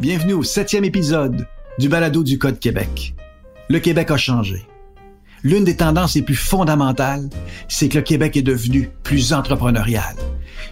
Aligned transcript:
Bienvenue 0.00 0.32
au 0.32 0.42
septième 0.42 0.86
épisode 0.86 1.46
du 1.78 1.90
Balado 1.90 2.22
du 2.22 2.38
Code 2.38 2.58
Québec. 2.58 3.14
Le 3.68 3.78
Québec 3.78 4.10
a 4.10 4.16
changé. 4.16 4.66
L'une 5.42 5.64
des 5.64 5.76
tendances 5.76 6.14
les 6.14 6.22
plus 6.22 6.34
fondamentales, 6.34 7.28
c'est 7.68 7.90
que 7.90 7.98
le 7.98 8.04
Québec 8.04 8.38
est 8.38 8.42
devenu 8.42 8.88
plus 9.02 9.34
entrepreneurial. 9.34 10.16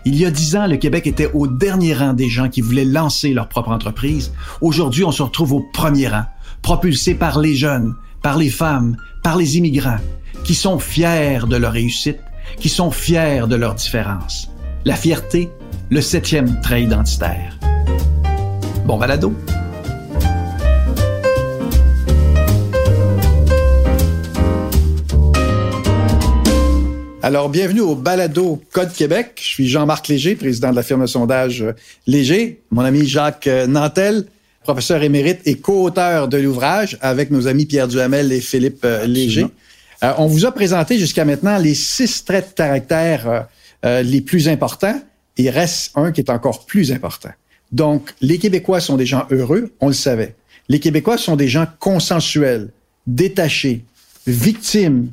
Il 0.07 0.17
y 0.17 0.25
a 0.25 0.31
dix 0.31 0.57
ans, 0.57 0.67
le 0.67 0.79
Québec 0.79 1.07
était 1.07 1.31
au 1.35 1.47
dernier 1.47 1.93
rang 1.93 2.15
des 2.15 2.31
gens 2.31 2.49
qui 2.49 2.63
voulaient 2.63 2.87
lancer 2.87 3.35
leur 3.35 3.51
propre 3.51 3.73
entreprise. 3.73 4.33
Aujourd'hui, 4.63 5.05
on 5.05 5.13
se 5.13 5.23
retrouve 5.23 5.53
au 5.53 5.61
premier 5.75 6.09
rang, 6.09 6.25
propulsé 6.63 7.15
par 7.15 7.39
les 7.41 7.55
jeunes, 7.55 7.95
par 8.27 8.39
les 8.39 8.51
femmes, 8.51 8.97
par 9.23 9.37
les 9.37 9.57
immigrants, 9.57 10.01
qui 10.43 10.57
sont 10.57 10.81
fiers 10.81 11.47
de 11.49 11.55
leur 11.55 11.71
réussite, 11.71 12.19
qui 12.59 12.69
sont 12.69 12.91
fiers 12.91 13.47
de 13.47 13.55
leur 13.55 13.77
différence. 13.77 14.51
La 14.85 14.97
fierté, 14.97 15.49
le 15.91 16.01
septième 16.01 16.61
trait 16.61 16.83
identitaire. 16.83 17.57
Bon 18.85 18.99
balado. 18.99 19.33
Alors, 27.23 27.49
bienvenue 27.49 27.81
au 27.81 27.95
Balado 27.95 28.61
Code 28.73 28.93
Québec. 28.93 29.35
Je 29.37 29.47
suis 29.47 29.69
Jean-Marc 29.69 30.09
Léger, 30.09 30.35
président 30.35 30.71
de 30.73 30.77
la 30.77 30.83
firme 30.83 31.03
de 31.03 31.07
sondage 31.07 31.63
euh, 31.63 31.75
Léger. 32.09 32.61
Mon 32.71 32.83
ami 32.83 33.07
Jacques 33.07 33.47
euh, 33.47 33.69
Nantel, 33.69 34.27
professeur 34.67 35.03
émérite 35.03 35.41
et 35.45 35.57
co-auteur 35.59 36.27
de 36.29 36.37
l'ouvrage 36.37 36.99
avec 37.01 37.31
nos 37.31 37.47
amis 37.47 37.67
Pierre 37.67 37.87
Duhamel 37.87 38.33
et 38.33 38.41
Philippe 38.41 38.85
euh, 38.85 39.07
Léger. 39.07 39.47
on 40.19 40.27
vous 40.27 40.45
a 40.45 40.53
présenté 40.53 40.99
jusqu'à 40.99 41.25
maintenant 41.25 41.57
les 41.57 41.75
six 41.75 42.25
traits 42.25 42.51
de 42.51 42.55
caractère 42.55 43.47
les 43.85 44.21
plus 44.21 44.49
importants. 44.49 45.01
Il 45.37 45.49
reste 45.49 45.93
un 45.95 46.11
qui 46.11 46.21
est 46.21 46.31
encore 46.31 46.67
plus 46.67 46.91
important. 46.91 47.31
Donc, 47.73 48.13
les 48.21 48.39
Québécois 48.39 48.81
sont 48.81 48.97
des 48.97 49.07
gens 49.07 49.27
heureux, 49.31 49.73
on 49.81 49.89
le 49.89 49.95
savait. 49.95 50.35
Les 50.69 50.81
Québécois 50.81 51.19
sont 51.19 51.37
des 51.37 51.49
gens 51.49 51.67
consensuels, 51.79 52.71
détachés, 53.07 53.85
victimes, 54.27 55.11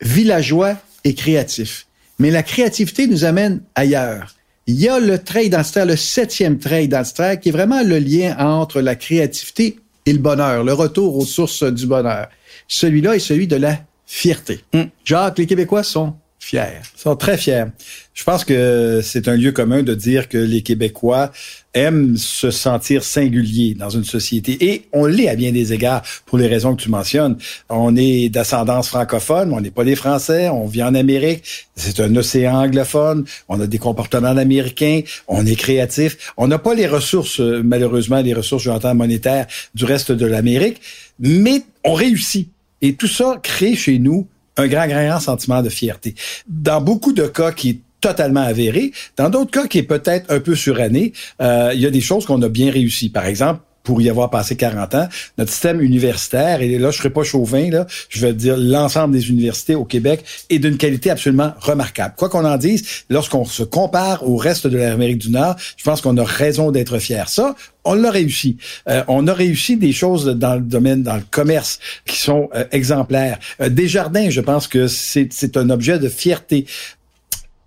villageois 0.00 0.76
et 1.04 1.14
créatifs. 1.14 1.86
Mais 2.18 2.30
la 2.30 2.42
créativité 2.42 3.06
nous 3.06 3.24
amène 3.24 3.62
ailleurs. 3.74 4.33
Il 4.66 4.80
y 4.80 4.88
a 4.88 4.98
le 4.98 5.18
trait 5.18 5.46
identitaire, 5.46 5.84
le 5.84 5.96
septième 5.96 6.58
trait 6.58 6.84
identitaire, 6.84 7.38
qui 7.38 7.50
est 7.50 7.52
vraiment 7.52 7.82
le 7.82 7.98
lien 7.98 8.36
entre 8.38 8.80
la 8.80 8.94
créativité 8.94 9.78
et 10.06 10.12
le 10.12 10.18
bonheur, 10.18 10.64
le 10.64 10.72
retour 10.72 11.16
aux 11.16 11.24
sources 11.24 11.64
du 11.64 11.86
bonheur. 11.86 12.28
Celui-là 12.68 13.16
est 13.16 13.20
celui 13.20 13.46
de 13.46 13.56
la 13.56 13.78
fierté. 14.06 14.60
Mm. 14.72 14.82
Jacques, 15.04 15.38
les 15.38 15.46
Québécois 15.46 15.82
sont 15.82 16.14
fiers. 16.44 16.82
Ils 16.96 17.00
sont 17.00 17.16
très 17.16 17.38
fiers. 17.38 17.64
Je 18.12 18.22
pense 18.22 18.44
que 18.44 19.00
c'est 19.02 19.28
un 19.28 19.36
lieu 19.36 19.50
commun 19.50 19.82
de 19.82 19.94
dire 19.94 20.28
que 20.28 20.38
les 20.38 20.62
Québécois 20.62 21.32
aiment 21.72 22.16
se 22.16 22.50
sentir 22.50 23.02
singuliers 23.02 23.74
dans 23.74 23.88
une 23.90 24.04
société. 24.04 24.56
Et 24.72 24.86
on 24.92 25.06
l'est 25.06 25.28
à 25.28 25.34
bien 25.34 25.50
des 25.50 25.72
égards 25.72 26.02
pour 26.26 26.38
les 26.38 26.46
raisons 26.46 26.76
que 26.76 26.82
tu 26.82 26.90
mentionnes. 26.90 27.36
On 27.68 27.96
est 27.96 28.28
d'ascendance 28.28 28.88
francophone, 28.88 29.52
on 29.52 29.60
n'est 29.60 29.72
pas 29.72 29.84
des 29.84 29.96
Français, 29.96 30.48
on 30.48 30.66
vit 30.66 30.82
en 30.82 30.94
Amérique, 30.94 31.44
c'est 31.74 31.98
un 31.98 32.14
océan 32.14 32.56
anglophone, 32.62 33.24
on 33.48 33.60
a 33.60 33.66
des 33.66 33.78
comportements 33.78 34.36
américains, 34.36 35.00
on 35.26 35.44
est 35.44 35.56
créatif. 35.56 36.32
On 36.36 36.46
n'a 36.46 36.58
pas 36.58 36.74
les 36.74 36.86
ressources, 36.86 37.40
malheureusement, 37.40 38.20
les 38.20 38.34
ressources, 38.34 38.62
j'entends, 38.64 38.94
monétaires 38.94 39.46
du 39.74 39.86
reste 39.86 40.12
de 40.12 40.26
l'Amérique, 40.26 40.80
mais 41.18 41.62
on 41.84 41.94
réussit. 41.94 42.48
Et 42.82 42.94
tout 42.94 43.08
ça 43.08 43.40
crée 43.42 43.74
chez 43.74 43.98
nous 43.98 44.28
un 44.56 44.66
grand, 44.66 44.86
grand, 44.86 45.06
grand 45.06 45.20
sentiment 45.20 45.62
de 45.62 45.68
fierté. 45.68 46.14
Dans 46.46 46.80
beaucoup 46.80 47.12
de 47.12 47.26
cas 47.26 47.52
qui 47.52 47.70
est 47.70 47.80
totalement 48.00 48.42
avéré, 48.42 48.92
dans 49.16 49.30
d'autres 49.30 49.50
cas 49.50 49.66
qui 49.66 49.78
est 49.78 49.84
peut-être 49.84 50.30
un 50.30 50.40
peu 50.40 50.54
suranné, 50.54 51.12
euh, 51.40 51.72
il 51.74 51.80
y 51.80 51.86
a 51.86 51.90
des 51.90 52.02
choses 52.02 52.26
qu'on 52.26 52.40
a 52.42 52.48
bien 52.48 52.70
réussi. 52.70 53.08
Par 53.08 53.24
exemple, 53.24 53.60
pour 53.84 54.00
y 54.02 54.08
avoir 54.08 54.30
passé 54.30 54.56
40 54.56 54.94
ans, 54.94 55.08
notre 55.38 55.52
système 55.52 55.80
universitaire, 55.80 56.62
et 56.62 56.78
là, 56.78 56.90
je 56.90 56.98
serai 56.98 57.10
pas 57.10 57.22
chauvin, 57.22 57.70
là, 57.70 57.86
je 58.08 58.20
vais 58.20 58.32
dire 58.32 58.56
l'ensemble 58.56 59.14
des 59.14 59.28
universités 59.28 59.74
au 59.74 59.84
Québec 59.84 60.24
est 60.48 60.58
d'une 60.58 60.78
qualité 60.78 61.10
absolument 61.10 61.52
remarquable. 61.60 62.14
Quoi 62.16 62.28
qu'on 62.30 62.46
en 62.46 62.56
dise, 62.56 63.04
lorsqu'on 63.10 63.44
se 63.44 63.62
compare 63.62 64.26
au 64.28 64.36
reste 64.36 64.66
de 64.66 64.78
l'Amérique 64.78 65.18
du 65.18 65.30
Nord, 65.30 65.56
je 65.76 65.84
pense 65.84 66.00
qu'on 66.00 66.16
a 66.16 66.24
raison 66.24 66.70
d'être 66.70 66.98
fier. 66.98 67.28
Ça, 67.28 67.54
on 67.84 67.94
l'a 67.94 68.10
réussi. 68.10 68.56
Euh, 68.88 69.04
on 69.06 69.26
a 69.26 69.34
réussi 69.34 69.76
des 69.76 69.92
choses 69.92 70.24
dans 70.24 70.54
le 70.54 70.62
domaine, 70.62 71.02
dans 71.02 71.16
le 71.16 71.24
commerce, 71.30 71.78
qui 72.06 72.16
sont 72.16 72.48
euh, 72.54 72.64
exemplaires. 72.72 73.38
Euh, 73.60 73.68
Desjardins, 73.68 74.30
je 74.30 74.40
pense 74.40 74.66
que 74.66 74.88
c'est 74.88 75.56
un 75.58 75.68
objet 75.68 75.98
de 75.98 76.08
fierté. 76.08 76.64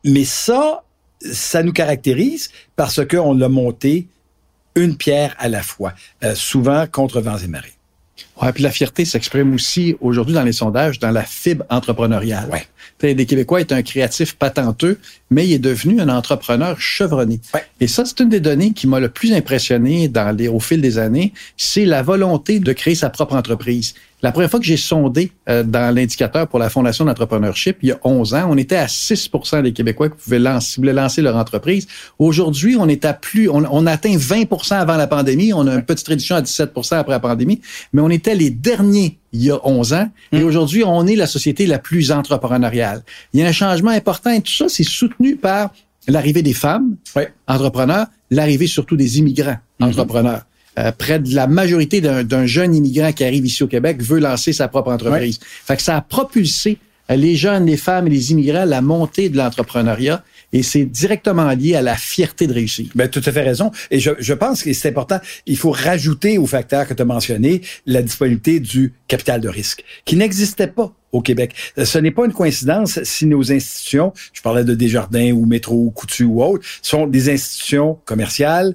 Mais 0.04 0.24
ça, 0.24 0.84
ça 1.22 1.62
nous 1.62 1.74
caractérise 1.74 2.50
parce 2.76 3.06
qu'on 3.06 3.34
l'a 3.34 3.50
monté 3.50 4.08
une 4.78 4.96
pierre 4.96 5.36
à 5.40 5.50
la 5.50 5.62
fois, 5.62 5.94
euh, 6.24 6.36
souvent 6.36 6.86
contre 6.88 7.22
vents 7.22 7.38
et 7.38 7.48
marées. 7.48 7.74
Ouais, 8.42 8.52
puis 8.54 8.64
la 8.64 8.72
fierté 8.72 9.06
s'exprime 9.06 9.54
aussi 9.54 9.96
aujourd'hui 10.00 10.34
dans 10.34 10.44
les 10.44 10.54
sondages 10.54 11.00
dans 11.00 11.12
la 11.12 11.24
fibre 11.24 11.66
entrepreneuriale. 11.70 12.50
Ouais. 12.50 12.68
Des 13.00 13.26
Québécois 13.26 13.60
est 13.62 13.72
un 13.72 13.82
créatif 13.82 14.36
patenteux, 14.36 15.00
mais 15.30 15.48
il 15.48 15.54
est 15.54 15.60
devenu 15.60 16.00
un 16.00 16.10
entrepreneur 16.10 16.80
chevronné. 16.80 17.40
Ouais. 17.54 17.64
Et 17.80 17.88
ça, 17.88 18.06
c'est 18.06 18.20
une 18.20 18.30
des 18.30 18.40
données 18.40 18.72
qui 18.72 18.88
m'a 18.88 19.00
le 19.00 19.10
plus 19.10 19.34
impressionné 19.34 20.08
dans 20.08 20.36
les, 20.36 20.48
au 20.48 20.60
fil 20.60 20.82
des 20.82 20.98
années, 20.98 21.34
c'est 21.58 21.86
la 21.86 22.02
volonté 22.02 22.60
de 22.60 22.74
créer 22.74 22.96
sa 22.96 23.10
propre 23.10 23.36
entreprise. 23.36 23.94
La 24.24 24.32
première 24.32 24.50
fois 24.50 24.60
que 24.60 24.66
j'ai 24.66 24.78
sondé 24.78 25.32
euh, 25.48 25.62
dans 25.62 25.94
l'indicateur 25.94 26.48
pour 26.48 26.58
la 26.58 26.72
Fondation 26.72 27.06
d'entrepreneurship, 27.06 27.78
il 27.84 27.90
y 27.90 27.92
a 27.92 28.00
11 28.04 28.34
ans, 28.34 28.48
on 28.50 28.58
était 28.58 28.76
à 28.76 28.88
6% 28.88 29.62
des 29.62 29.74
Québécois 29.74 30.10
qui 30.10 30.16
pouvaient 30.18 30.40
lancer, 30.40 30.82
lancer 30.82 31.22
leur 31.22 31.36
entreprise. 31.36 31.88
Aujourd'hui, 32.18 32.76
on 32.80 32.88
est 32.88 33.06
à 33.06 33.14
plus, 33.14 33.48
on, 33.48 33.64
on 33.70 33.86
a 33.86 33.92
atteint 33.92 34.18
20 34.18 34.72
avant 34.72 34.96
la 34.96 35.06
pandémie. 35.06 35.54
On 35.54 35.68
a 35.68 35.76
une 35.76 35.84
petite 35.84 36.08
réduction 36.08 36.36
à 36.36 36.42
17 36.42 36.72
après 36.92 37.12
la 37.12 37.20
pandémie, 37.20 37.62
mais 37.94 38.02
on 38.02 38.10
était 38.10 38.34
les 38.34 38.50
derniers 38.50 39.20
il 39.38 39.46
y 39.46 39.52
a 39.52 39.60
11 39.66 39.94
ans. 39.94 40.10
Et 40.32 40.40
Mm. 40.42 40.46
aujourd'hui, 40.46 40.84
on 40.84 41.06
est 41.08 41.16
la 41.16 41.28
société 41.28 41.66
la 41.68 41.80
plus 41.80 42.12
entrepreneuriale. 42.12 43.04
Il 43.34 43.40
y 43.40 43.44
a 43.44 43.48
un 43.48 43.52
changement 43.52 43.92
important 43.92 44.32
et 44.32 44.42
tout 44.42 44.52
ça, 44.52 44.66
c'est 44.70 44.84
soutenu 44.84 45.36
par 45.36 45.72
l'arrivée 46.08 46.42
des 46.42 46.54
femmes 46.54 46.96
Ouais. 47.16 47.32
entrepreneurs, 47.48 48.08
l'arrivée 48.32 48.68
surtout 48.68 48.96
des 48.98 49.20
immigrants 49.20 49.58
entrepreneurs. 49.80 50.44
Euh, 50.80 50.92
près 50.92 51.20
de 51.20 51.34
la 51.34 51.48
majorité 51.48 52.02
d'un 52.02 52.46
jeune 52.46 52.76
immigrant 52.76 53.12
qui 53.12 53.24
arrive 53.24 53.46
ici 53.46 53.64
au 53.64 53.68
Québec 53.68 54.02
veut 54.02 54.20
lancer 54.20 54.54
sa 54.54 54.68
propre 54.68 54.92
entreprise. 54.92 55.40
Fait 55.66 55.76
que 55.76 55.82
ça 55.82 55.98
a 55.98 56.02
propulsé 56.02 56.78
les 57.10 57.36
jeunes, 57.36 57.66
les 57.66 57.78
femmes 57.78 58.06
et 58.08 58.10
les 58.12 58.32
immigrants 58.32 58.66
la 58.66 58.82
montée 58.82 59.30
de 59.30 59.38
l'entrepreneuriat 59.38 60.24
et 60.54 60.64
c'est 60.64 60.86
directement 60.86 61.52
lié 61.52 61.76
à 61.76 61.82
la 61.82 61.96
fierté 61.96 62.48
de 62.48 62.54
réussir. 62.54 62.88
Ben, 62.96 63.10
tout 63.10 63.22
à 63.26 63.32
fait 63.32 63.42
raison. 63.42 63.72
Et 63.92 64.00
je, 64.00 64.12
je 64.20 64.34
pense 64.34 64.64
que 64.64 64.72
c'est 64.74 64.90
important. 64.90 65.20
Il 65.46 65.58
faut 65.58 65.72
rajouter 65.72 66.38
au 66.38 66.46
facteur 66.46 66.88
que 66.88 66.94
tu 66.94 67.02
as 67.02 67.06
mentionné 67.06 67.62
la 67.86 68.02
disponibilité 68.02 68.60
du 68.60 68.94
capital 69.08 69.42
de 69.42 69.50
risque, 69.50 69.84
qui 70.06 70.16
n'existait 70.16 70.68
pas 70.68 70.94
au 71.12 71.22
Québec. 71.22 71.54
Euh, 71.78 71.86
Ce 71.86 71.98
n'est 71.98 72.12
pas 72.12 72.26
une 72.26 72.34
coïncidence 72.34 73.04
si 73.04 73.26
nos 73.26 73.52
institutions, 73.52 74.14
je 74.34 74.42
parlais 74.42 74.64
de 74.64 74.74
Desjardins 74.74 75.32
ou 75.32 75.46
Métro 75.46 75.76
ou 75.76 75.92
Coutu 75.92 76.24
ou 76.24 76.42
autres, 76.42 76.66
sont 76.82 77.08
des 77.08 77.30
institutions 77.30 78.00
commerciales 78.06 78.74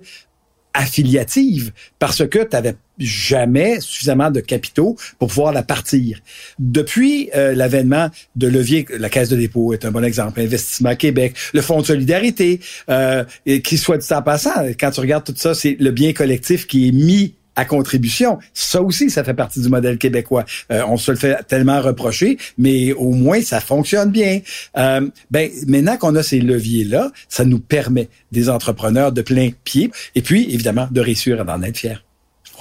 affiliatives 0.74 1.72
parce 1.98 2.26
que 2.26 2.44
tu 2.44 2.56
avais 2.56 2.76
jamais 3.02 3.80
suffisamment 3.80 4.30
de 4.30 4.40
capitaux 4.40 4.96
pour 5.18 5.28
pouvoir 5.28 5.52
la 5.52 5.62
partir. 5.62 6.20
Depuis 6.58 7.30
euh, 7.34 7.54
l'avènement 7.54 8.08
de 8.36 8.46
levier, 8.46 8.86
la 8.98 9.08
Caisse 9.08 9.28
de 9.28 9.36
dépôt 9.36 9.72
est 9.72 9.84
un 9.84 9.90
bon 9.90 10.04
exemple, 10.04 10.40
Investissement 10.40 10.96
Québec, 10.96 11.34
le 11.52 11.60
Fonds 11.60 11.80
de 11.80 11.86
solidarité, 11.86 12.60
euh, 12.88 13.24
qui 13.64 13.78
soit 13.78 13.98
dit 13.98 14.12
en 14.12 14.22
passant, 14.22 14.66
quand 14.78 14.90
tu 14.90 15.00
regardes 15.00 15.24
tout 15.24 15.34
ça, 15.36 15.54
c'est 15.54 15.76
le 15.78 15.90
bien 15.90 16.12
collectif 16.12 16.66
qui 16.66 16.88
est 16.88 16.92
mis 16.92 17.34
à 17.56 17.64
contribution. 17.64 18.38
Ça 18.54 18.82
aussi, 18.82 19.10
ça 19.10 19.24
fait 19.24 19.34
partie 19.34 19.60
du 19.60 19.68
modèle 19.68 19.98
québécois. 19.98 20.44
Euh, 20.70 20.82
on 20.88 20.96
se 20.96 21.10
le 21.10 21.16
fait 21.16 21.36
tellement 21.46 21.80
reprocher, 21.80 22.38
mais 22.58 22.92
au 22.92 23.12
moins 23.12 23.40
ça 23.42 23.60
fonctionne 23.60 24.10
bien. 24.10 24.40
Euh, 24.76 25.08
ben 25.30 25.50
maintenant 25.66 25.96
qu'on 25.96 26.14
a 26.16 26.22
ces 26.22 26.40
leviers-là, 26.40 27.10
ça 27.28 27.44
nous 27.44 27.60
permet 27.60 28.08
des 28.30 28.48
entrepreneurs 28.48 29.12
de 29.12 29.22
plein 29.22 29.50
pied, 29.64 29.90
et 30.14 30.22
puis 30.22 30.52
évidemment 30.52 30.88
de 30.90 31.00
réussir 31.00 31.40
à 31.40 31.54
en 31.54 31.62
être 31.62 31.78
fiers. 31.78 31.98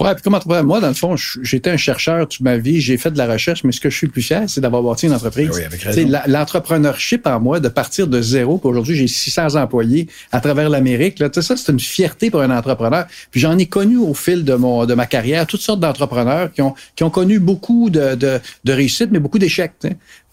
Ouais, 0.02 0.14
puis 0.14 0.22
comment 0.22 0.40
toi, 0.40 0.62
moi, 0.62 0.80
dans 0.80 0.88
le 0.88 0.94
fond, 0.94 1.14
j'étais 1.16 1.70
un 1.70 1.76
chercheur 1.76 2.26
toute 2.26 2.40
ma 2.40 2.56
vie, 2.56 2.80
j'ai 2.80 2.96
fait 2.96 3.10
de 3.10 3.18
la 3.18 3.26
recherche, 3.26 3.62
mais 3.62 3.72
ce 3.72 3.80
que 3.80 3.88
je 3.88 3.96
suis 3.96 4.06
le 4.06 4.12
plus 4.12 4.22
fier, 4.22 4.42
c'est 4.48 4.60
d'avoir 4.60 4.82
bâti 4.82 5.06
une 5.06 5.12
entreprise. 5.12 5.50
Oui, 5.54 5.62
avec 5.62 5.80
raison. 5.82 6.10
L'entrepreneurship 6.26 7.26
en 7.26 7.38
moi, 7.40 7.60
de 7.60 7.68
partir 7.68 8.08
de 8.08 8.20
zéro, 8.20 8.58
puis 8.58 8.68
aujourd'hui, 8.68 8.96
j'ai 8.96 9.06
600 9.06 9.54
employés 9.54 10.08
à 10.32 10.40
travers 10.40 10.68
l'Amérique. 10.70 11.18
Là, 11.18 11.30
tu 11.30 11.40
sais, 11.40 11.46
ça, 11.46 11.56
c'est 11.56 11.70
une 11.70 11.80
fierté 11.80 12.30
pour 12.30 12.40
un 12.40 12.50
entrepreneur. 12.50 13.06
Puis 13.30 13.40
j'en 13.40 13.56
ai 13.58 13.66
connu 13.66 13.96
au 13.96 14.14
fil 14.14 14.44
de 14.44 14.54
mon 14.54 14.86
de 14.86 14.94
ma 14.94 15.06
carrière 15.06 15.46
toutes 15.46 15.60
sortes 15.60 15.80
d'entrepreneurs 15.80 16.52
qui 16.52 16.62
ont 16.62 16.74
qui 16.96 17.04
ont 17.04 17.10
connu 17.10 17.38
beaucoup 17.38 17.90
de 17.90 18.14
de, 18.14 18.40
de 18.64 18.72
réussites, 18.72 19.10
mais 19.12 19.20
beaucoup 19.20 19.38
d'échecs. 19.38 19.72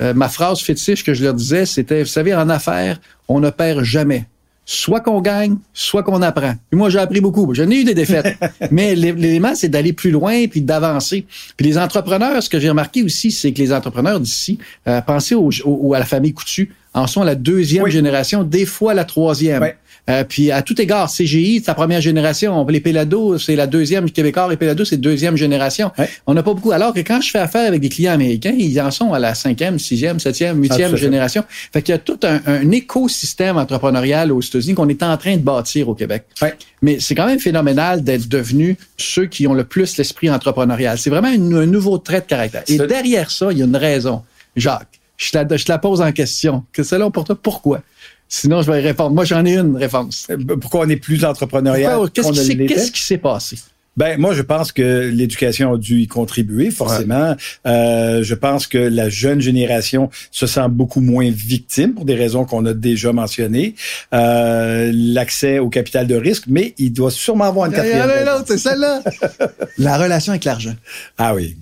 Euh, 0.01 0.13
ma 0.13 0.29
phrase 0.29 0.61
fétiche 0.61 1.03
que 1.03 1.13
je 1.13 1.23
leur 1.23 1.33
disais, 1.33 1.65
c'était, 1.65 2.01
vous 2.01 2.07
savez, 2.07 2.33
en 2.33 2.49
affaires, 2.49 2.99
on 3.27 3.39
ne 3.39 3.49
perd 3.49 3.83
jamais 3.83 4.25
soit 4.71 4.99
qu'on 4.99 5.19
gagne, 5.19 5.55
soit 5.73 6.03
qu'on 6.03 6.21
apprend. 6.21 6.53
Puis 6.69 6.77
moi, 6.77 6.91
j'ai 6.91 6.99
appris 6.99 7.21
beaucoup. 7.21 7.51
J'en 7.55 7.67
ai 7.71 7.77
eu 7.77 7.83
des 7.83 7.95
défaites. 7.95 8.37
Mais 8.71 8.93
l'élément, 8.93 9.55
c'est 9.55 9.67
d'aller 9.67 9.93
plus 9.93 10.11
loin 10.11 10.45
puis 10.45 10.61
d'avancer. 10.61 11.25
Puis 11.57 11.65
les 11.65 11.79
entrepreneurs, 11.79 12.43
ce 12.43 12.51
que 12.51 12.59
j'ai 12.59 12.69
remarqué 12.69 13.01
aussi, 13.01 13.31
c'est 13.31 13.51
que 13.51 13.57
les 13.57 13.73
entrepreneurs 13.73 14.19
d'ici, 14.19 14.59
euh, 14.87 15.01
pensez 15.01 15.33
au, 15.33 15.49
à 15.95 15.97
la 15.97 16.05
famille 16.05 16.33
Coutu, 16.33 16.71
en 16.93 17.07
sont 17.07 17.23
la 17.23 17.33
deuxième 17.33 17.87
génération, 17.87 18.43
des 18.43 18.67
fois 18.67 18.93
la 18.93 19.05
troisième. 19.05 19.71
Euh, 20.09 20.23
puis 20.23 20.51
à 20.51 20.61
tout 20.61 20.79
égard, 20.81 21.11
CGI, 21.11 21.61
sa 21.63 21.73
première 21.73 22.01
génération. 22.01 22.65
Les 22.67 22.79
Pelado, 22.79 23.37
c'est 23.37 23.55
la 23.55 23.67
deuxième. 23.67 24.09
Québécois 24.09 24.51
et 24.51 24.57
Pelado, 24.57 24.85
c'est 24.85 24.97
deuxième 24.97 25.35
génération. 25.35 25.91
On 26.27 26.33
n'a 26.33 26.43
pas 26.43 26.53
beaucoup. 26.53 26.71
Alors 26.71 26.93
que 26.93 26.99
quand 27.01 27.21
je 27.21 27.29
fais 27.29 27.39
affaire 27.39 27.67
avec 27.67 27.81
des 27.81 27.89
clients 27.89 28.13
américains, 28.13 28.53
ils 28.57 28.79
en 28.81 28.91
sont 28.91 29.13
à 29.13 29.19
la 29.19 29.35
cinquième, 29.35 29.79
sixième, 29.79 30.19
septième, 30.19 30.61
huitième 30.61 30.95
génération. 30.95 31.43
Fait 31.71 31.81
qu'il 31.81 31.93
y 31.93 31.95
a 31.95 31.99
tout 31.99 32.19
un, 32.23 32.71
écosystème 32.71 33.57
entrepreneurial 33.57 34.31
aux 34.31 34.41
États-Unis 34.41 34.73
qu'on 34.73 34.89
est 34.89 35.03
en 35.03 35.17
train 35.17 35.35
de 35.35 35.41
bâtir 35.41 35.89
au 35.89 35.95
Québec. 35.95 36.25
Mais 36.81 36.99
c'est 36.99 37.15
quand 37.15 37.25
même 37.25 37.39
phénoménal 37.39 38.03
d'être 38.03 38.27
devenu 38.27 38.77
ceux 38.97 39.25
qui 39.25 39.47
ont 39.47 39.53
le 39.53 39.63
plus 39.63 39.97
l'esprit 39.97 40.29
entrepreneurial. 40.29 40.97
C'est 40.97 41.09
vraiment 41.09 41.27
un 41.27 41.65
nouveau 41.65 41.97
trait 41.97 42.21
de 42.21 42.25
caractère. 42.25 42.63
Et 42.67 42.77
derrière 42.77 43.31
ça, 43.31 43.51
il 43.51 43.57
y 43.57 43.61
a 43.61 43.65
une 43.65 43.75
raison. 43.75 44.23
Jacques, 44.55 44.99
je 45.17 45.37
la, 45.37 45.57
je 45.57 45.65
la 45.67 45.77
pose 45.77 46.01
en 46.01 46.11
question. 46.11 46.63
Que 46.71 46.83
c'est 46.83 46.97
là 46.97 47.09
pour 47.09 47.25
toi, 47.25 47.37
pourquoi? 47.41 47.81
Sinon, 48.29 48.61
je 48.61 48.71
vais 48.71 48.79
répondre. 48.79 49.15
Moi, 49.15 49.25
j'en 49.25 49.43
ai 49.43 49.57
une 49.57 49.75
réponse. 49.75 50.27
Euh, 50.29 50.37
pourquoi 50.61 50.85
on 50.85 50.89
est 50.89 50.97
plus 50.97 51.25
entrepreneurial? 51.25 52.09
Qu'est-ce 52.13 52.91
qui 52.91 53.01
s'est 53.01 53.17
passé? 53.17 53.57
Ben 53.97 54.17
moi, 54.17 54.33
je 54.33 54.43
pense 54.43 54.71
que 54.71 55.09
l'éducation 55.09 55.73
a 55.73 55.77
dû 55.77 55.99
y 55.99 56.07
contribuer 56.07 56.71
forcément. 56.71 57.35
Euh, 57.67 58.23
je 58.23 58.33
pense 58.33 58.65
que 58.65 58.77
la 58.77 59.09
jeune 59.09 59.41
génération 59.41 60.09
se 60.31 60.47
sent 60.47 60.67
beaucoup 60.69 61.01
moins 61.01 61.29
victime 61.29 61.95
pour 61.95 62.05
des 62.05 62.15
raisons 62.15 62.45
qu'on 62.45 62.65
a 62.65 62.73
déjà 62.73 63.11
mentionnées. 63.11 63.75
Euh, 64.13 64.91
L'accès 64.93 65.59
au 65.59 65.67
capital 65.67 66.07
de 66.07 66.15
risque, 66.15 66.45
mais 66.47 66.75
il 66.77 66.93
doit 66.93 67.11
sûrement 67.11 67.45
avoir 67.45 67.65
une 67.65 67.73
quatrième. 67.73 68.09
c'est 68.47 68.57
celle-là. 68.57 69.01
la 69.77 69.97
relation 69.97 70.31
avec 70.31 70.45
l'argent. 70.45 70.75
Ah 71.17 71.35
oui. 71.35 71.57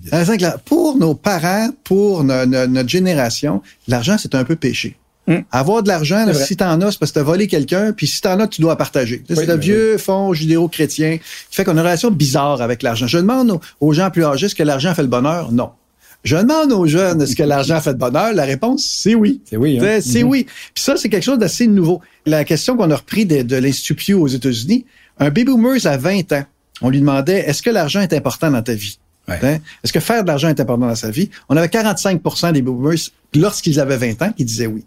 Pour 0.64 0.96
nos 0.96 1.14
parents, 1.14 1.70
pour 1.82 2.22
notre 2.22 2.88
génération, 2.88 3.62
l'argent 3.88 4.16
c'est 4.16 4.36
un 4.36 4.44
peu 4.44 4.54
péché. 4.54 4.96
Hmm. 5.28 5.40
Avoir 5.52 5.82
de 5.82 5.88
l'argent, 5.88 6.24
si 6.32 6.56
t'en 6.56 6.80
as, 6.80 6.92
c'est 6.92 6.98
parce 6.98 7.12
que 7.12 7.16
t'as 7.16 7.22
volé 7.22 7.48
quelqu'un, 7.48 7.92
puis 7.92 8.06
si 8.06 8.22
t'en 8.22 8.40
as, 8.40 8.48
tu 8.48 8.62
dois 8.62 8.76
partager. 8.76 9.22
c'est 9.28 9.44
le 9.44 9.56
vieux 9.56 9.98
fond 9.98 10.32
judéo-chrétien 10.32 11.18
qui 11.18 11.54
fait 11.54 11.64
qu'on 11.64 11.72
a 11.72 11.74
une 11.74 11.80
relation 11.80 12.10
bizarre 12.10 12.62
avec 12.62 12.82
l'argent. 12.82 13.06
Je 13.06 13.18
demande 13.18 13.60
aux, 13.78 13.92
gens 13.92 14.10
plus 14.10 14.24
âgés, 14.24 14.46
est-ce 14.46 14.54
que 14.54 14.62
l'argent 14.62 14.94
fait 14.94 15.02
le 15.02 15.08
bonheur? 15.08 15.52
Non. 15.52 15.72
Je 16.24 16.34
demande 16.34 16.72
aux 16.72 16.86
jeunes, 16.86 17.20
est-ce 17.20 17.36
que 17.36 17.42
l'argent 17.44 17.78
fait 17.82 17.90
le 17.90 17.98
bonheur? 17.98 18.32
La 18.32 18.46
réponse, 18.46 18.88
c'est 18.90 19.14
oui. 19.14 19.42
C'est 19.44 19.58
oui. 19.58 19.78
Hein? 19.78 19.98
C'est 20.00 20.24
mhm. 20.24 20.30
oui. 20.30 20.46
Puis 20.72 20.82
ça, 20.82 20.96
c'est 20.96 21.10
quelque 21.10 21.24
chose 21.24 21.38
d'assez 21.38 21.66
nouveau. 21.66 22.00
La 22.24 22.44
question 22.44 22.78
qu'on 22.78 22.90
a 22.90 22.96
repris 22.96 23.26
de, 23.26 23.42
de 23.42 23.56
l'Institut 23.56 23.96
Pew 23.96 24.14
aux 24.14 24.28
États-Unis, 24.28 24.86
un 25.18 25.26
baby 25.26 25.44
boomer 25.44 25.86
à 25.86 25.98
20 25.98 26.32
ans, 26.32 26.44
on 26.80 26.88
lui 26.88 27.00
demandait, 27.00 27.40
est-ce 27.40 27.60
que 27.60 27.70
l'argent 27.70 28.00
est 28.00 28.14
important 28.14 28.50
dans 28.50 28.62
ta 28.62 28.72
vie? 28.72 28.98
Hein? 29.28 29.58
Est-ce 29.84 29.92
que 29.92 30.00
faire 30.00 30.22
de 30.22 30.28
l'argent 30.28 30.48
est 30.48 30.58
important 30.58 30.86
dans 30.86 30.94
sa 30.94 31.10
vie? 31.10 31.28
On 31.50 31.56
avait 31.58 31.66
45% 31.66 32.52
des 32.52 32.62
baby 32.62 32.62
boomers, 32.62 33.10
lorsqu'ils 33.34 33.78
avaient 33.78 33.98
20 33.98 34.22
ans, 34.22 34.32
qui 34.32 34.46
disaient 34.46 34.66
oui 34.66 34.86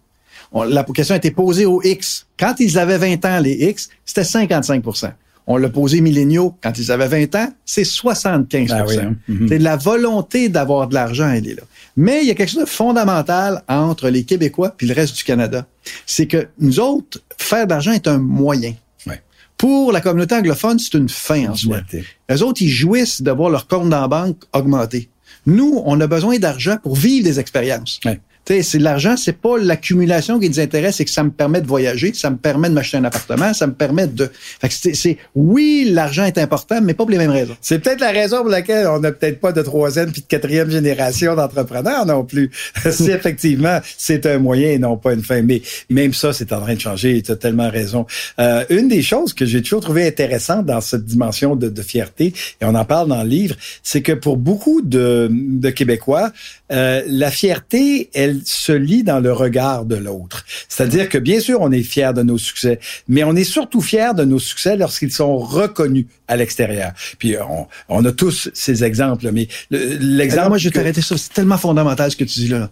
la 0.53 0.83
question 0.83 1.13
a 1.13 1.17
été 1.17 1.31
posée 1.31 1.65
aux 1.65 1.81
X. 1.81 2.27
Quand 2.37 2.55
ils 2.59 2.77
avaient 2.77 2.97
20 2.97 3.25
ans, 3.25 3.39
les 3.39 3.53
X, 3.53 3.89
c'était 4.05 4.23
55% 4.23 5.11
on 5.47 5.57
l'a 5.57 5.69
posé 5.69 6.01
milléniaux 6.01 6.55
quand 6.61 6.77
ils 6.77 6.91
avaient 6.91 7.07
20 7.07 7.35
ans, 7.35 7.53
c'est 7.65 7.83
75 7.83 8.71
ah 8.71 8.85
hein. 9.01 9.15
mhm. 9.27 9.47
C'est 9.49 9.59
la 9.59 9.75
volonté 9.75 10.49
d'avoir 10.49 10.87
de 10.87 10.93
l'argent, 10.93 11.29
elle 11.29 11.47
est 11.47 11.55
là. 11.55 11.63
Mais 11.97 12.21
il 12.21 12.27
y 12.27 12.31
a 12.31 12.35
quelque 12.35 12.51
chose 12.51 12.61
de 12.61 12.69
fondamental 12.69 13.63
entre 13.67 14.09
les 14.09 14.23
Québécois 14.23 14.73
puis 14.75 14.87
le 14.87 14.93
reste 14.93 15.15
du 15.17 15.23
Canada. 15.23 15.65
C'est 16.05 16.27
que 16.27 16.47
nous 16.59 16.79
autres, 16.79 17.21
faire 17.37 17.65
de 17.65 17.71
l'argent 17.71 17.91
est 17.91 18.07
un 18.07 18.17
moyen. 18.17 18.73
Pour 19.57 19.91
la 19.91 20.01
communauté 20.01 20.33
anglophone, 20.33 20.79
c'est 20.79 20.97
une 20.97 21.07
fin 21.07 21.51
en 21.51 21.55
soi. 21.55 21.81
Les 22.27 22.41
autres, 22.41 22.63
ils 22.63 22.69
jouissent 22.69 23.21
de 23.21 23.29
voir 23.29 23.51
leur 23.51 23.67
compte 23.67 23.89
dans 23.89 24.01
la 24.01 24.07
banque 24.07 24.37
augmenter. 24.53 25.07
Nous, 25.45 25.83
on 25.85 26.01
a 26.01 26.07
besoin 26.07 26.39
d'argent 26.39 26.77
pour 26.81 26.95
vivre 26.95 27.25
des 27.25 27.39
expériences 27.39 27.99
c'est 28.61 28.79
l'argent, 28.79 29.15
c'est 29.17 29.37
pas 29.37 29.57
l'accumulation 29.57 30.39
qui 30.39 30.49
nous 30.49 30.59
intéresse, 30.59 30.97
c'est 30.97 31.05
que 31.05 31.11
ça 31.11 31.23
me 31.23 31.31
permet 31.31 31.61
de 31.61 31.67
voyager, 31.67 32.13
ça 32.13 32.29
me 32.29 32.37
permet 32.37 32.69
de 32.69 32.73
m'acheter 32.73 32.97
un 32.97 33.05
appartement, 33.05 33.53
ça 33.53 33.67
me 33.67 33.73
permet 33.73 34.07
de. 34.07 34.29
Fait 34.59 34.93
c'est, 34.93 35.17
oui, 35.35 35.89
l'argent 35.91 36.25
est 36.25 36.37
important, 36.37 36.81
mais 36.81 36.93
pas 36.93 37.03
pour 37.03 37.11
les 37.11 37.17
mêmes 37.17 37.31
raisons. 37.31 37.55
C'est 37.61 37.79
peut-être 37.79 38.01
la 38.01 38.11
raison 38.11 38.37
pour 38.41 38.49
laquelle 38.49 38.87
on 38.87 38.99
n'a 38.99 39.11
peut-être 39.11 39.39
pas 39.39 39.51
de 39.51 39.61
troisième 39.61 40.11
puis 40.11 40.21
de 40.21 40.27
quatrième 40.27 40.69
génération 40.69 41.35
d'entrepreneurs 41.35 42.05
non 42.05 42.23
plus. 42.23 42.51
si 42.91 43.11
effectivement 43.11 43.79
c'est 43.97 44.25
un 44.25 44.39
moyen 44.39 44.71
et 44.71 44.79
non 44.79 44.97
pas 44.97 45.13
une 45.13 45.23
fin, 45.23 45.41
mais 45.41 45.61
même 45.89 46.13
ça, 46.13 46.33
c'est 46.33 46.51
en 46.53 46.61
train 46.61 46.75
de 46.75 46.79
changer. 46.79 47.21
Tu 47.21 47.31
as 47.31 47.35
tellement 47.35 47.69
raison. 47.69 48.05
Euh, 48.39 48.65
une 48.69 48.87
des 48.87 49.01
choses 49.01 49.33
que 49.33 49.45
j'ai 49.45 49.61
toujours 49.61 49.81
trouvé 49.81 50.07
intéressante 50.07 50.65
dans 50.65 50.81
cette 50.81 51.05
dimension 51.05 51.55
de, 51.55 51.69
de, 51.69 51.81
fierté, 51.81 52.33
et 52.61 52.65
on 52.65 52.75
en 52.75 52.85
parle 52.85 53.09
dans 53.09 53.23
le 53.23 53.29
livre, 53.29 53.55
c'est 53.83 54.01
que 54.01 54.11
pour 54.11 54.37
beaucoup 54.37 54.81
de, 54.81 55.29
de 55.31 55.69
Québécois, 55.69 56.31
euh, 56.71 57.01
la 57.07 57.31
fierté, 57.31 58.09
elle 58.13 58.40
se 58.45 58.71
lit 58.71 59.03
dans 59.03 59.19
le 59.19 59.31
regard 59.31 59.85
de 59.85 59.95
l'autre. 59.95 60.45
C'est-à-dire 60.67 61.09
que 61.09 61.17
bien 61.17 61.39
sûr, 61.39 61.59
on 61.61 61.71
est 61.71 61.83
fier 61.83 62.13
de 62.13 62.23
nos 62.23 62.37
succès, 62.37 62.79
mais 63.07 63.23
on 63.23 63.35
est 63.35 63.43
surtout 63.43 63.81
fier 63.81 64.13
de 64.13 64.23
nos 64.23 64.39
succès 64.39 64.75
lorsqu'ils 64.75 65.11
sont 65.11 65.37
reconnus 65.37 66.05
à 66.27 66.37
l'extérieur. 66.37 66.91
Puis 67.19 67.35
on, 67.37 67.67
on, 67.89 68.05
a 68.05 68.11
tous 68.11 68.49
ces 68.53 68.83
exemples, 68.83 69.29
mais 69.31 69.47
l'exemple... 69.69 70.49
Moi, 70.49 70.57
je 70.57 70.69
vais 70.69 70.73
t'arrêter 70.73 71.01
ça. 71.01 71.17
C'est 71.17 71.33
tellement 71.33 71.57
fondamental 71.57 72.11
ce 72.11 72.15
que 72.15 72.23
tu 72.23 72.39
dis 72.39 72.47
là 72.47 72.69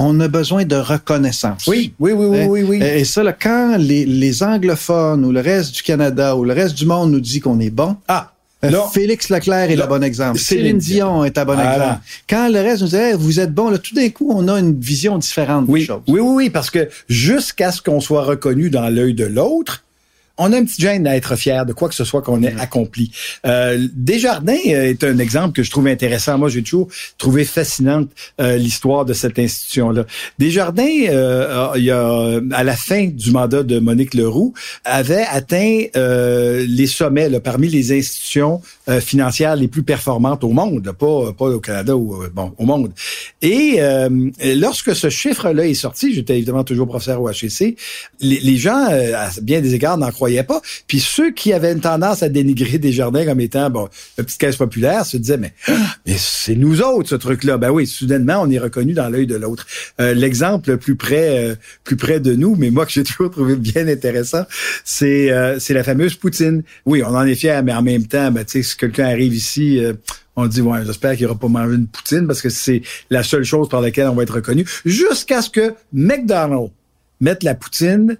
on 0.00 0.20
a 0.20 0.28
besoin 0.28 0.64
de 0.64 0.76
reconnaissance. 0.76 1.66
Oui, 1.66 1.92
oui, 1.98 2.12
oui, 2.12 2.26
oui, 2.26 2.46
oui. 2.46 2.62
oui. 2.62 2.82
Et 2.82 3.04
ça, 3.04 3.24
là, 3.24 3.32
quand 3.32 3.76
les, 3.76 4.06
les, 4.06 4.44
anglophones 4.44 5.24
ou 5.24 5.32
le 5.32 5.40
reste 5.40 5.74
du 5.74 5.82
Canada 5.82 6.36
ou 6.36 6.44
le 6.44 6.52
reste 6.52 6.76
du 6.76 6.86
monde 6.86 7.10
nous 7.10 7.20
dit 7.20 7.40
qu'on 7.40 7.58
est 7.58 7.70
bon, 7.70 7.96
ah, 8.06 8.32
euh, 8.64 8.70
Félix 8.92 9.30
Leclerc 9.30 9.70
est 9.70 9.76
le 9.76 9.86
bon 9.86 10.02
exemple. 10.02 10.38
Céline 10.38 10.78
Dion 10.78 11.24
est 11.24 11.38
un 11.38 11.44
bon 11.44 11.58
exemple. 11.58 12.00
Quand 12.28 12.48
le 12.48 12.60
reste 12.60 12.82
nous 12.82 12.88
dit 12.88 13.12
vous 13.16 13.40
êtes 13.40 13.54
bon, 13.54 13.70
là, 13.70 13.78
tout 13.78 13.94
d'un 13.94 14.08
coup, 14.10 14.32
on 14.34 14.48
a 14.48 14.58
une 14.58 14.78
vision 14.78 15.18
différente 15.18 15.66
oui. 15.68 15.80
des 15.80 15.86
choses. 15.86 16.02
Oui, 16.08 16.20
oui, 16.20 16.32
oui, 16.34 16.50
parce 16.50 16.70
que 16.70 16.88
jusqu'à 17.08 17.72
ce 17.72 17.82
qu'on 17.82 18.00
soit 18.00 18.24
reconnu 18.24 18.70
dans 18.70 18.88
l'œil 18.88 19.14
de 19.14 19.24
l'autre, 19.24 19.84
on 20.38 20.52
a 20.52 20.56
un 20.56 20.64
petit 20.64 20.80
gêne 20.80 21.06
à 21.06 21.16
être 21.16 21.36
fier 21.36 21.66
de 21.66 21.72
quoi 21.72 21.88
que 21.88 21.94
ce 21.94 22.04
soit 22.04 22.22
qu'on 22.22 22.42
ait 22.42 22.54
accompli. 22.58 23.10
Euh, 23.46 23.88
Desjardins 23.92 24.56
euh, 24.68 24.90
est 24.90 25.04
un 25.04 25.18
exemple 25.18 25.54
que 25.54 25.62
je 25.62 25.70
trouve 25.70 25.88
intéressant. 25.88 26.38
Moi, 26.38 26.48
j'ai 26.48 26.62
toujours 26.62 26.88
trouvé 27.18 27.44
fascinante 27.44 28.08
euh, 28.40 28.56
l'histoire 28.56 29.04
de 29.04 29.12
cette 29.12 29.38
institution-là. 29.38 30.04
Desjardins, 30.38 30.86
euh, 31.08 31.72
il 31.76 31.84
y 31.84 31.90
a, 31.90 32.40
à 32.52 32.64
la 32.64 32.76
fin 32.76 33.06
du 33.06 33.32
mandat 33.32 33.64
de 33.64 33.80
Monique 33.80 34.14
Leroux, 34.14 34.54
avait 34.84 35.26
atteint 35.28 35.84
euh, 35.96 36.64
les 36.68 36.86
sommets 36.86 37.28
là, 37.28 37.40
parmi 37.40 37.68
les 37.68 37.96
institutions 37.96 38.62
financières 39.00 39.54
les 39.54 39.68
plus 39.68 39.82
performantes 39.82 40.42
au 40.44 40.48
monde, 40.48 40.82
pas, 40.98 41.32
pas 41.32 41.44
au 41.44 41.60
Canada 41.60 41.94
ou 41.94 42.24
bon 42.32 42.54
au 42.56 42.64
monde. 42.64 42.90
Et 43.42 43.80
lorsque 44.56 44.96
ce 44.96 45.10
chiffre-là 45.10 45.66
est 45.66 45.74
sorti, 45.74 46.14
j'étais 46.14 46.38
évidemment 46.38 46.64
toujours 46.64 46.86
professeur 46.86 47.20
au 47.20 47.28
HEC, 47.28 47.76
les, 48.20 48.40
les 48.40 48.56
gens, 48.56 48.86
à 48.88 49.28
bien 49.42 49.60
des 49.60 49.74
égards, 49.74 49.98
n'en 49.98 50.10
croyaient 50.10 50.27
pas. 50.46 50.60
Puis 50.86 51.00
ceux 51.00 51.32
qui 51.32 51.52
avaient 51.52 51.72
une 51.72 51.80
tendance 51.80 52.22
à 52.22 52.28
dénigrer 52.28 52.78
des 52.78 52.92
jardins 52.92 53.24
comme 53.24 53.40
étant 53.40 53.70
bon, 53.70 53.88
la 54.16 54.24
petite 54.24 54.38
caisse 54.38 54.56
populaire 54.56 55.04
se 55.06 55.16
disaient 55.16 55.36
mais, 55.36 55.52
mais 56.06 56.16
c'est 56.16 56.54
nous 56.54 56.82
autres 56.82 57.08
ce 57.08 57.14
truc-là. 57.14 57.56
Ben 57.58 57.70
oui, 57.70 57.86
soudainement 57.86 58.40
on 58.42 58.50
est 58.50 58.58
reconnu 58.58 58.92
dans 58.92 59.08
l'œil 59.08 59.26
de 59.26 59.36
l'autre. 59.36 59.66
Euh, 60.00 60.14
l'exemple 60.14 60.76
plus 60.76 60.96
près 60.96 61.50
euh, 61.50 61.54
plus 61.84 61.96
près 61.96 62.20
de 62.20 62.34
nous, 62.34 62.54
mais 62.56 62.70
moi 62.70 62.86
que 62.86 62.92
j'ai 62.92 63.04
toujours 63.04 63.30
trouvé 63.30 63.56
bien 63.56 63.86
intéressant, 63.88 64.44
c'est 64.84 65.30
euh, 65.30 65.58
c'est 65.58 65.74
la 65.74 65.84
fameuse 65.84 66.14
poutine. 66.14 66.62
Oui, 66.86 67.02
on 67.02 67.14
en 67.14 67.24
est 67.24 67.34
fier, 67.34 67.62
mais 67.62 67.72
en 67.72 67.82
même 67.82 68.06
temps, 68.06 68.30
ben, 68.30 68.44
tu 68.44 68.52
sais, 68.52 68.62
si 68.62 68.76
quelqu'un 68.76 69.06
arrive 69.06 69.34
ici 69.34 69.80
on 70.36 70.46
dit 70.46 70.60
ouais, 70.60 70.84
j'espère 70.86 71.16
qu'il 71.16 71.26
aura 71.26 71.36
pas 71.36 71.48
mangé 71.48 71.74
une 71.74 71.88
poutine 71.88 72.26
parce 72.26 72.40
que 72.40 72.48
c'est 72.48 72.82
la 73.10 73.24
seule 73.24 73.42
chose 73.42 73.68
par 73.68 73.80
laquelle 73.80 74.06
on 74.06 74.14
va 74.14 74.22
être 74.22 74.34
reconnu 74.34 74.64
jusqu'à 74.84 75.42
ce 75.42 75.50
que 75.50 75.74
McDonald's 75.92 76.70
mette 77.20 77.42
la 77.42 77.56
poutine 77.56 78.18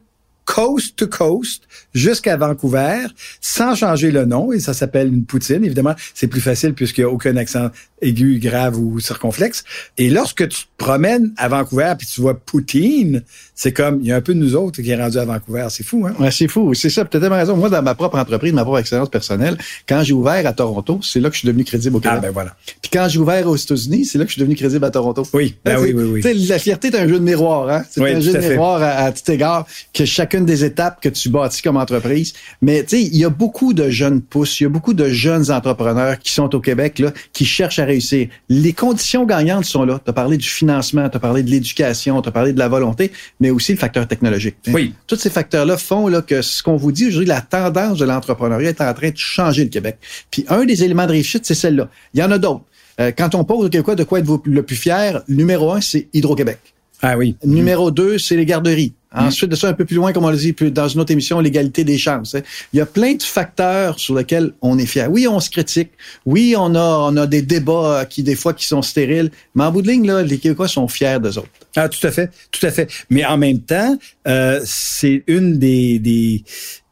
coast 0.49 0.97
to 0.97 1.07
coast 1.07 1.64
jusqu'à 1.93 2.38
Vancouver 2.38 3.05
sans 3.40 3.75
changer 3.75 4.11
le 4.11 4.25
nom 4.25 4.50
et 4.50 4.61
ça 4.61 4.73
s'appelle 4.73 5.09
une 5.09 5.26
poutine. 5.26 5.62
Évidemment, 5.62 5.95
c'est 6.14 6.26
plus 6.26 6.40
facile 6.40 6.73
puisqu'il 6.73 7.05
n'y 7.05 7.11
a 7.11 7.12
aucun 7.12 7.37
accent 7.37 7.69
aigu, 8.02 8.38
grave 8.38 8.78
ou 8.78 9.00
circonflexe. 9.00 9.64
Et 9.97 10.11
lorsque 10.11 10.49
tu 10.49 10.62
te 10.62 10.67
promènes 10.76 11.33
à 11.37 11.49
Vancouver 11.49 11.95
puis 11.99 12.07
tu 12.07 12.21
vois 12.21 12.38
Poutine, 12.38 13.23
c'est 13.55 13.73
comme, 13.73 13.99
il 14.02 14.07
y 14.07 14.12
a 14.12 14.17
un 14.17 14.21
peu 14.21 14.35
de 14.35 14.38
nous 14.38 14.55
autres 14.55 14.81
qui 14.81 14.90
est 14.90 14.97
rendu 14.97 15.19
à 15.19 15.25
Vancouver. 15.25 15.67
C'est 15.71 15.85
fou, 15.85 16.07
hein? 16.07 16.14
Ouais, 16.19 16.31
c'est 16.31 16.49
fou. 16.49 16.75
C'est 16.75 16.90
ça. 16.90 17.05
Peut-être 17.05 17.28
raison. 17.28 17.57
Moi, 17.57 17.69
dans 17.71 17.83
ma 17.83 17.95
propre 17.95 18.19
entreprise, 18.19 18.52
ma 18.52 18.62
propre 18.62 18.78
expérience 18.78 19.09
personnelle, 19.11 19.57
quand 19.88 20.02
j'ai 20.02 20.12
ouvert 20.12 20.47
à 20.47 20.52
Toronto, 20.52 21.00
c'est 21.02 21.21
là 21.21 21.28
que 21.28 21.35
je 21.35 21.40
suis 21.40 21.49
devenu 21.49 21.64
crédible 21.64 21.97
au 21.97 22.00
Canada. 22.00 22.21
Ah, 22.23 22.26
ben 22.26 22.33
voilà. 22.33 22.57
Puis 22.81 22.90
quand 22.93 23.09
j'ai 23.09 23.19
ouvert 23.19 23.49
aux 23.49 23.57
États-unis, 23.57 24.05
c'est 24.05 24.19
là 24.19 24.25
que 24.25 24.31
je 24.31 24.35
suis 24.35 24.40
devenu 24.40 24.55
crédible 24.55 24.85
à 24.85 24.90
Toronto. 24.90 25.26
Oui, 25.33 25.57
ben, 25.64 25.78
oui, 25.81 25.93
oui, 25.93 26.23
oui. 26.23 26.47
La 26.49 26.59
fierté 26.59 26.88
est 26.88 26.97
un 26.97 27.09
jeu 27.09 27.19
de 27.19 27.25
miroir, 27.25 27.69
hein? 27.69 27.85
C'est 27.90 28.00
un 28.00 28.21
jeu 28.21 28.33
de 28.33 28.38
miroir 28.38 28.83
à, 28.83 28.90
à, 28.90 29.12
tout 29.12 29.31
égard, 29.31 29.67
que 29.93 30.05
chacune 30.05 30.45
des 30.45 30.64
étapes 30.64 31.00
que 31.02 31.09
tu 31.09 31.28
bâtis 31.28 31.62
comme 31.62 31.76
entreprise. 31.76 32.35
Mais, 32.62 32.85
tu 32.85 32.90
sais, 32.90 33.02
il 33.02 33.17
y 33.17 33.25
a 33.25 33.31
beaucoup 33.31 33.73
de 33.73 33.90
jeunes 33.90 34.21
pousses, 34.21 34.61
il 34.61 34.64
y 34.64 34.67
a 34.67 34.71
beaucoup 34.71 34.95
de 34.95 35.09
jeunes 35.09 35.50
entrepreneurs 35.50 36.19
qui 36.19 36.33
sont 36.33 36.55
au 36.55 36.61
Québec, 36.61 37.00
là, 37.00 37.12
qui 37.33 37.45
cherchent 37.45 37.81
à 37.81 37.88
réussir. 37.88 38.28
Les 38.49 38.73
conditions 38.73 39.25
gagnantes 39.25 39.64
sont 39.64 39.85
là. 39.85 40.00
Tu 40.04 40.11
as 40.11 40.12
parlé 40.12 40.37
du 40.37 40.49
financement, 40.49 41.09
tu 41.09 41.16
as 41.16 41.21
parlé 41.21 41.42
de 41.42 41.50
l'éducation, 41.50 42.23
tu 42.23 42.28
as 42.28 42.33
parlé 42.33 42.52
de 42.52 42.59
la 42.59 42.68
volonté, 42.68 43.11
mais 43.40 43.50
aussi 43.50 43.73
le 43.73 43.78
facteur 43.78 44.07
technologique. 44.07 44.57
Oui. 44.68 44.95
Tous 45.07 45.16
ces 45.16 45.30
facteurs-là 45.30 45.76
font 45.76 46.07
là, 46.09 46.23
que 46.23 46.42
ce 46.42 46.62
qu'on 46.62 46.76
vous 46.76 46.92
dit 46.92 47.07
aujourd'hui, 47.07 47.28
la 47.28 47.40
tendance 47.40 47.99
de 47.99 48.04
l'entrepreneuriat 48.04 48.71
est 48.71 48.80
en 48.80 48.95
train 48.95 49.11
de 49.11 49.16
changer 49.16 49.64
le 49.64 49.71
Québec. 49.71 49.99
Puis 50.30 50.45
un 50.49 50.64
des 50.64 50.85
éléments 50.85 51.07
de 51.07 51.12
réussite, 51.12 51.45
c'est 51.45 51.54
celle-là. 51.54 51.88
Il 52.14 52.21
y 52.21 52.23
en 52.23 52.30
a 52.30 52.38
d'autres. 52.38 52.64
Euh, 53.00 53.12
quand 53.16 53.35
on 53.35 53.45
pose 53.45 53.71
quoi, 53.85 53.95
de 53.95 54.04
quoi 54.04 54.18
êtes-vous 54.18 54.42
le 54.45 54.62
plus 54.62 54.76
fier, 54.76 55.23
numéro 55.28 55.73
un, 55.73 55.80
c'est 55.80 56.09
Hydro-Québec. 56.12 56.59
Ah 57.02 57.16
oui. 57.16 57.37
Numéro 57.45 57.90
deux, 57.90 58.18
c'est 58.18 58.37
les 58.37 58.47
garderies. 58.47 58.95
Ensuite 59.14 59.50
de 59.50 59.56
ça, 59.56 59.68
un 59.68 59.72
peu 59.72 59.86
plus 59.86 59.96
loin, 59.96 60.12
comme 60.12 60.24
on 60.24 60.28
l'a 60.28 60.36
dit 60.36 60.54
dans 60.70 60.86
une 60.86 61.00
autre 61.00 61.12
émission, 61.12 61.40
l'égalité 61.40 61.82
des 61.82 61.96
chances. 61.96 62.34
Hein. 62.34 62.42
Il 62.72 62.76
y 62.76 62.80
a 62.80 62.86
plein 62.86 63.14
de 63.14 63.22
facteurs 63.22 63.98
sur 63.98 64.14
lesquels 64.14 64.52
on 64.60 64.78
est 64.78 64.86
fier. 64.86 65.10
Oui, 65.10 65.26
on 65.26 65.40
se 65.40 65.48
critique. 65.48 65.90
Oui, 66.26 66.54
on 66.58 66.74
a, 66.74 67.10
on 67.10 67.16
a 67.16 67.26
des 67.26 67.40
débats 67.40 68.04
qui, 68.04 68.22
des 68.22 68.34
fois, 68.34 68.52
qui 68.52 68.66
sont 68.66 68.82
stériles. 68.82 69.30
Mais 69.54 69.64
en 69.64 69.72
bout 69.72 69.80
de 69.80 69.88
ligne, 69.88 70.06
là, 70.06 70.22
les 70.22 70.38
Québécois 70.38 70.68
sont 70.68 70.88
fiers 70.88 71.18
d'eux 71.20 71.38
autres. 71.38 71.48
Ah, 71.74 71.88
tout 71.88 72.06
à 72.06 72.10
fait, 72.10 72.30
tout 72.50 72.64
à 72.66 72.70
fait. 72.70 72.90
Mais 73.08 73.24
en 73.24 73.38
même 73.38 73.60
temps, 73.60 73.96
euh, 74.26 74.60
c'est 74.64 75.24
une 75.26 75.58
des, 75.58 75.98
des, 75.98 76.44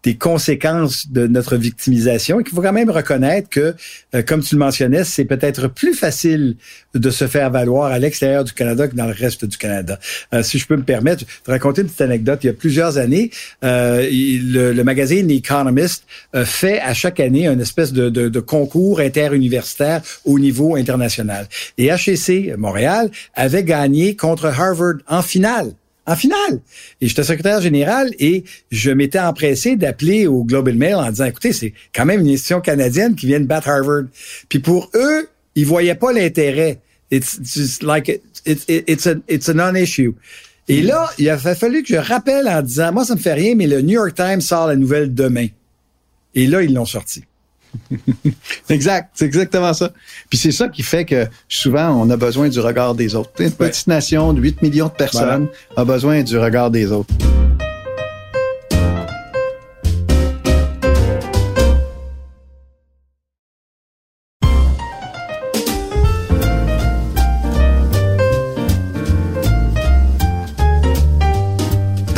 des 0.07 0.15
conséquences 0.15 1.11
de 1.11 1.27
notre 1.27 1.57
victimisation 1.57 2.39
et 2.39 2.45
qu'il 2.45 2.55
faut 2.55 2.63
quand 2.63 2.73
même 2.73 2.91
reconnaître 2.91 3.49
que, 3.49 3.75
euh, 4.15 4.23
comme 4.23 4.41
tu 4.41 4.55
le 4.55 4.61
mentionnais, 4.61 5.03
c'est 5.03 5.25
peut-être 5.25 5.67
plus 5.67 5.95
facile 5.95 6.55
de 6.95 7.11
se 7.11 7.27
faire 7.27 7.51
valoir 7.51 7.91
à 7.91 7.99
l'extérieur 7.99 8.45
du 8.45 8.53
Canada 8.53 8.87
que 8.87 8.95
dans 8.95 9.07
le 9.07 9.13
reste 9.13 9.45
du 9.45 9.59
Canada. 9.59 9.99
Euh, 10.33 10.45
si 10.45 10.61
je 10.61 10.67
peux 10.69 10.77
me 10.77 10.85
permettre, 10.85 11.25
de 11.25 11.51
raconter 11.51 11.81
une 11.81 11.89
petite 11.89 12.03
anecdote. 12.03 12.39
Il 12.45 12.47
y 12.47 12.51
a 12.51 12.53
plusieurs 12.53 12.99
années, 12.99 13.33
euh, 13.65 14.09
le, 14.09 14.73
le, 14.73 14.85
magazine 14.85 15.29
Economist 15.29 16.05
fait 16.45 16.79
à 16.79 16.95
chaque 16.95 17.19
année 17.19 17.49
une 17.49 17.61
espèce 17.61 17.93
de 17.93 18.41
concours 18.41 19.01
interuniversitaire 19.01 20.03
au 20.25 20.39
niveau 20.39 20.77
international. 20.77 21.49
Et 21.79 21.87
HEC 21.87 22.57
Montréal 22.57 23.11
avait 23.35 23.65
gagné 23.65 24.15
contre 24.15 24.47
Harvard 24.47 24.99
en 25.09 25.23
finale 25.23 25.73
en 26.07 26.17
finale. 26.17 26.61
Et 27.01 27.09
j'étais 27.09 27.25
secrétaire 27.25 27.61
général 27.61 28.11
et 28.19 28.45
je 28.71 28.91
m'étais 28.91 29.19
empressé 29.19 29.77
d'appeler 29.77 30.27
au 30.27 30.45
Global 30.45 30.75
Mail 30.75 30.95
en 30.95 31.11
disant, 31.11 31.25
écoutez, 31.25 31.53
c'est 31.53 31.75
quand 31.95 32.05
même 32.05 32.21
une 32.21 32.29
institution 32.29 32.61
canadienne 32.61 33.15
qui 33.15 33.27
vient 33.27 33.41
de 33.41 33.47
battre 33.47 33.69
Harvard. 33.69 34.05
Puis 34.49 34.61
pour 34.61 34.91
eux, 34.95 35.29
ils 35.55 35.67
voyaient 35.67 35.95
pas 35.95 36.13
l'intérêt. 36.13 36.81
It's 37.11 37.39
just 37.43 37.83
like 37.83 38.09
it's 38.45 38.65
it's 38.69 39.07
a 39.07 39.15
it's 39.29 39.49
a 39.49 39.55
non-issue. 39.55 40.15
Et 40.69 40.83
là, 40.83 41.09
il 41.19 41.31
a 41.31 41.39
fallu 41.39 41.85
que 41.85 41.95
je 41.95 42.01
rappelle 42.01 42.49
en 42.49 42.61
disant, 42.63 42.93
moi 42.93 43.05
ça 43.05 43.15
me 43.15 43.21
fait 43.21 43.35
rien, 43.35 43.55
mais 43.55 43.69
le 43.69 43.83
New 43.83 43.93
York 43.93 44.15
Times 44.15 44.41
sort 44.41 44.67
la 44.67 44.75
nouvelle 44.75 45.15
demain. 45.15 45.47
Et 46.35 46.47
là, 46.49 46.63
ils 46.63 46.75
l'ont 46.75 46.85
sorti. 46.85 47.23
exact, 48.69 49.11
c'est 49.15 49.27
exactement 49.27 49.73
ça. 49.75 49.91
Puis 50.29 50.39
c'est 50.39 50.53
ça 50.53 50.69
qui 50.69 50.83
fait 50.83 51.05
que 51.05 51.27
souvent 51.49 51.91
on 51.91 52.11
a 52.11 52.17
besoin 52.17 52.49
du 52.49 52.61
regard 52.61 52.95
des 52.95 53.15
autres. 53.15 53.31
Une 53.39 53.53
petite 53.53 53.87
nation 53.87 54.33
de 54.33 54.41
8 54.41 54.63
millions 54.63 54.89
de 54.89 54.93
personnes 54.93 55.49
a 55.77 55.85
besoin 55.85 56.23
du 56.23 56.39
regard 56.39 56.71
des 56.71 56.93
autres. 56.93 57.15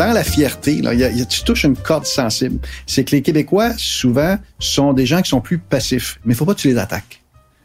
Dans 0.09 0.15
la 0.15 0.25
fierté, 0.25 0.81
là, 0.81 0.95
y 0.95 1.05
a, 1.05 1.11
y 1.11 1.21
a, 1.21 1.25
tu 1.27 1.43
touches 1.43 1.65
une 1.65 1.77
corde 1.77 2.07
sensible. 2.07 2.59
C'est 2.87 3.05
que 3.05 3.11
les 3.11 3.21
Québécois, 3.21 3.75
souvent, 3.77 4.39
sont 4.59 4.95
des 4.95 5.05
gens 5.05 5.21
qui 5.21 5.29
sont 5.29 5.43
plus 5.43 5.59
passifs. 5.59 6.19
Mais 6.25 6.33
il 6.33 6.37
faut 6.37 6.47
pas 6.47 6.55
que 6.55 6.61
tu 6.61 6.69
les 6.69 6.79
attaques. 6.79 7.23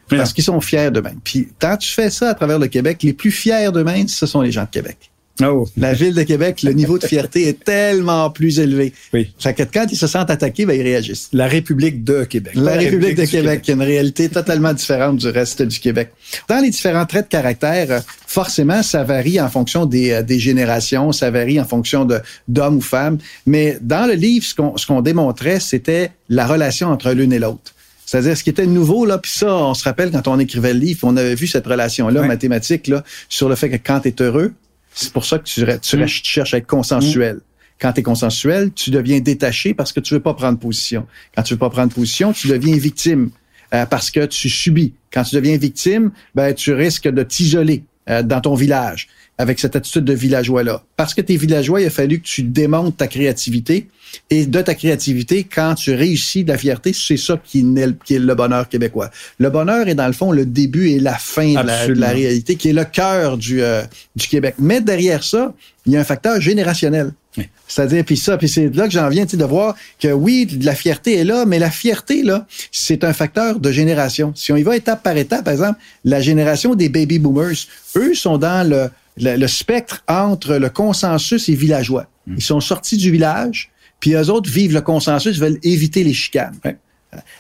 Parce 0.10 0.34
qu'ils 0.34 0.44
sont 0.44 0.60
fiers 0.60 0.92
d'eux-mêmes. 0.92 1.22
Puis, 1.24 1.48
quand 1.58 1.78
tu 1.78 1.90
fais 1.90 2.10
ça 2.10 2.30
à 2.30 2.34
travers 2.34 2.60
le 2.60 2.68
Québec, 2.68 3.02
les 3.02 3.14
plus 3.14 3.32
fiers 3.32 3.72
d'eux-mêmes, 3.72 4.10
ce 4.10 4.26
sont 4.26 4.42
les 4.42 4.52
gens 4.52 4.64
de 4.64 4.70
Québec. 4.70 5.13
Oh. 5.42 5.68
La 5.78 5.94
ville 5.94 6.14
de 6.14 6.22
Québec, 6.22 6.62
le 6.62 6.74
niveau 6.74 7.00
de 7.00 7.08
fierté 7.08 7.48
est 7.48 7.64
tellement 7.64 8.30
plus 8.30 8.60
élevé. 8.60 8.94
Oui. 9.14 9.32
Fait 9.40 9.56
que 9.56 9.64
quand 9.64 9.88
ils 9.92 9.98
se 9.98 10.06
sentent 10.06 10.30
attaqués, 10.30 10.66
ben, 10.68 10.80
ils 10.80 10.84
réagissent. 10.84 11.30
La 11.34 11.48
République 11.48 12.04
de 12.04 12.24
Québec. 12.24 12.54
La, 12.56 12.62
la 12.62 12.72
République, 12.74 13.18
République, 13.18 13.18
de 13.18 13.26
Québec, 13.26 13.62
qui 13.64 13.72
a 13.72 13.74
une 13.74 13.82
réalité 13.82 14.30
totalement 14.30 14.74
différente 14.74 15.18
du 15.18 15.28
reste 15.28 15.64
du 15.64 15.80
Québec. 15.80 16.12
Dans 16.48 16.60
les 16.60 16.70
différents 16.70 17.08
traits 17.08 17.26
de 17.26 17.30
caractère, 17.32 18.04
forcément, 18.28 18.84
ça 18.84 19.04
varie 19.04 19.42
en 19.42 19.50
fonction 19.50 19.88
des, 19.88 20.22
des 20.22 20.40
générations, 20.40 21.12
ça 21.12 21.32
varie 21.32 21.60
en 21.60 21.66
fonction 21.66 22.06
de 22.06 22.20
d'hommes 22.48 22.78
ou 22.78 22.82
femmes. 22.82 23.18
Mais 23.48 23.80
dans 23.82 24.06
le 24.08 24.14
livre, 24.14 24.46
ce 24.46 24.54
qu'on 24.54 24.78
ce 24.78 24.86
qu'on 24.86 25.02
démontrait, 25.02 25.60
c'était 25.60 26.12
la 26.30 26.46
relation 26.46 26.90
entre 26.90 27.12
l'une 27.12 27.34
et 27.34 27.40
l'autre. 27.40 27.74
C'est-à-dire, 28.06 28.38
ce 28.38 28.44
qui 28.44 28.52
était 28.52 28.68
nouveau, 28.68 29.06
là, 29.06 29.18
puis 29.18 29.32
ça, 29.32 29.56
on 29.56 29.74
se 29.74 29.84
rappelle 29.84 30.12
quand 30.12 30.28
on 30.28 30.38
écrivait 30.38 30.74
le 30.74 30.80
livre, 30.80 31.00
on 31.04 31.18
avait 31.18 31.34
vu 31.36 31.48
cette 31.48 31.66
relation-là 31.66 32.22
Oui. 32.22 32.28
mathématique, 32.28 32.88
là, 32.88 33.04
sur 33.30 33.50
le 33.50 33.56
fait 33.56 33.70
que 33.72 33.78
quand 33.78 34.02
tu 34.02 34.10
es 34.10 34.22
heureux, 34.22 34.54
c'est 34.94 35.12
pour 35.12 35.26
ça 35.26 35.40
que 35.40 35.44
tu, 35.44 35.66
tu 35.82 35.98
Mm. 35.98 36.08
cherches 36.08 36.54
à 36.54 36.58
être 36.58 36.68
consensuel. 36.68 37.40
Quand 37.80 37.94
tu 37.94 38.00
es 38.00 38.04
consensuel, 38.04 38.72
tu 38.74 38.92
deviens 38.92 39.20
détaché 39.20 39.74
parce 39.74 39.92
que 39.92 40.00
tu 40.00 40.14
veux 40.14 40.20
pas 40.22 40.34
prendre 40.34 40.58
position. 40.60 41.06
Quand 41.36 41.44
tu 41.44 41.54
veux 41.56 41.60
pas 41.60 41.70
prendre 41.70 41.94
position, 41.94 42.32
tu 42.32 42.48
deviens 42.48 42.78
victime 42.78 43.30
euh, 43.74 43.86
parce 43.86 44.12
que 44.12 44.26
tu 44.26 44.50
subis. 44.50 44.94
Quand 45.12 45.24
tu 45.24 45.36
deviens 45.36 45.58
victime, 45.58 46.12
ben 46.36 46.54
tu 46.54 46.74
risques 46.74 47.08
de 47.10 47.24
t'isoler 47.24 47.84
euh, 48.10 48.22
dans 48.24 48.42
ton 48.42 48.56
village 48.56 49.08
avec 49.38 49.60
cette 49.60 49.76
attitude 49.76 50.06
de 50.06 50.14
villageois-là. 50.14 50.84
Parce 50.96 51.14
que 51.14 51.22
tu 51.22 51.34
es 51.34 51.38
villageois, 51.38 51.82
il 51.82 51.88
a 51.88 51.90
fallu 51.90 52.20
que 52.20 52.26
tu 52.26 52.44
démontes 52.44 52.98
ta 52.98 53.08
créativité. 53.08 53.88
Et 54.30 54.46
de 54.46 54.62
ta 54.62 54.76
créativité, 54.76 55.44
quand 55.44 55.74
tu 55.74 55.94
réussis 55.96 56.44
de 56.44 56.50
la 56.50 56.58
fierté, 56.60 56.94
c'est 56.94 57.18
ça 57.18 57.42
qui 57.44 57.62
est, 57.62 58.04
qui 58.04 58.14
est 58.14 58.20
le 58.20 58.36
bonheur 58.36 58.70
québécois. 58.70 59.10
Le 59.40 59.50
bonheur 59.50 59.88
est 59.88 59.96
dans 59.96 60.06
le 60.06 60.14
fond 60.14 60.32
le 60.32 60.46
début 60.46 60.90
et 60.90 61.00
la 61.00 61.16
fin 61.16 61.54
de 61.54 61.66
la, 61.66 61.88
de 61.88 61.94
la, 61.94 62.10
réalité, 62.10 62.56
qui 62.56 62.70
est 62.70 62.74
le 62.74 62.86
cœur 62.86 63.40
du, 63.40 63.64
euh, 63.64 63.82
du 64.16 64.28
Québec. 64.28 64.54
Mais 64.60 64.82
derrière 64.82 65.24
ça, 65.24 65.54
il 65.88 65.94
y 65.94 65.98
a 65.98 66.00
un 66.00 66.04
facteur 66.04 66.40
générationnel. 66.40 67.12
Oui. 67.38 67.50
C'est-à-dire, 67.68 68.06
puis 68.06 68.18
ça, 68.18 68.38
puis 68.38 68.48
c'est 68.48 68.70
là 68.76 68.86
que 68.86 68.94
j'en 68.94 69.10
viens 69.10 69.26
de 69.26 69.46
voir 69.46 69.76
que 70.00 70.10
oui, 70.10 70.48
la 70.62 70.76
fierté 70.76 71.16
est 71.16 71.24
là, 71.24 71.46
mais 71.46 71.58
la 71.58 71.72
fierté, 71.72 72.22
là, 72.22 72.46
c'est 72.72 73.04
un 73.04 73.14
facteur 73.14 73.60
de 73.60 73.72
génération. 73.72 74.32
Si 74.36 74.52
on 74.52 74.58
y 74.58 74.64
va 74.64 74.76
étape 74.76 75.02
par 75.02 75.18
étape, 75.18 75.44
par 75.44 75.54
exemple, 75.54 75.80
la 76.06 76.22
génération 76.22 76.76
des 76.76 76.90
baby 76.90 77.18
boomers, 77.18 77.66
eux 77.96 78.14
sont 78.14 78.38
dans 78.38 78.70
le, 78.70 78.90
le, 79.18 79.36
le 79.36 79.48
spectre 79.48 80.04
entre 80.08 80.56
le 80.56 80.70
consensus 80.70 81.50
et 81.50 81.56
villageois. 81.56 82.08
Mm. 82.28 82.36
Ils 82.38 82.44
sont 82.44 82.60
sortis 82.60 82.98
du 82.98 83.12
village, 83.12 83.72
puis 84.00 84.14
eux 84.14 84.30
autres 84.30 84.50
vivent 84.50 84.74
le 84.74 84.82
consensus, 84.82 85.40
veulent 85.40 85.60
éviter 85.64 86.04
les 86.04 86.14
chicanes. 86.14 86.58
Ouais. 86.66 86.78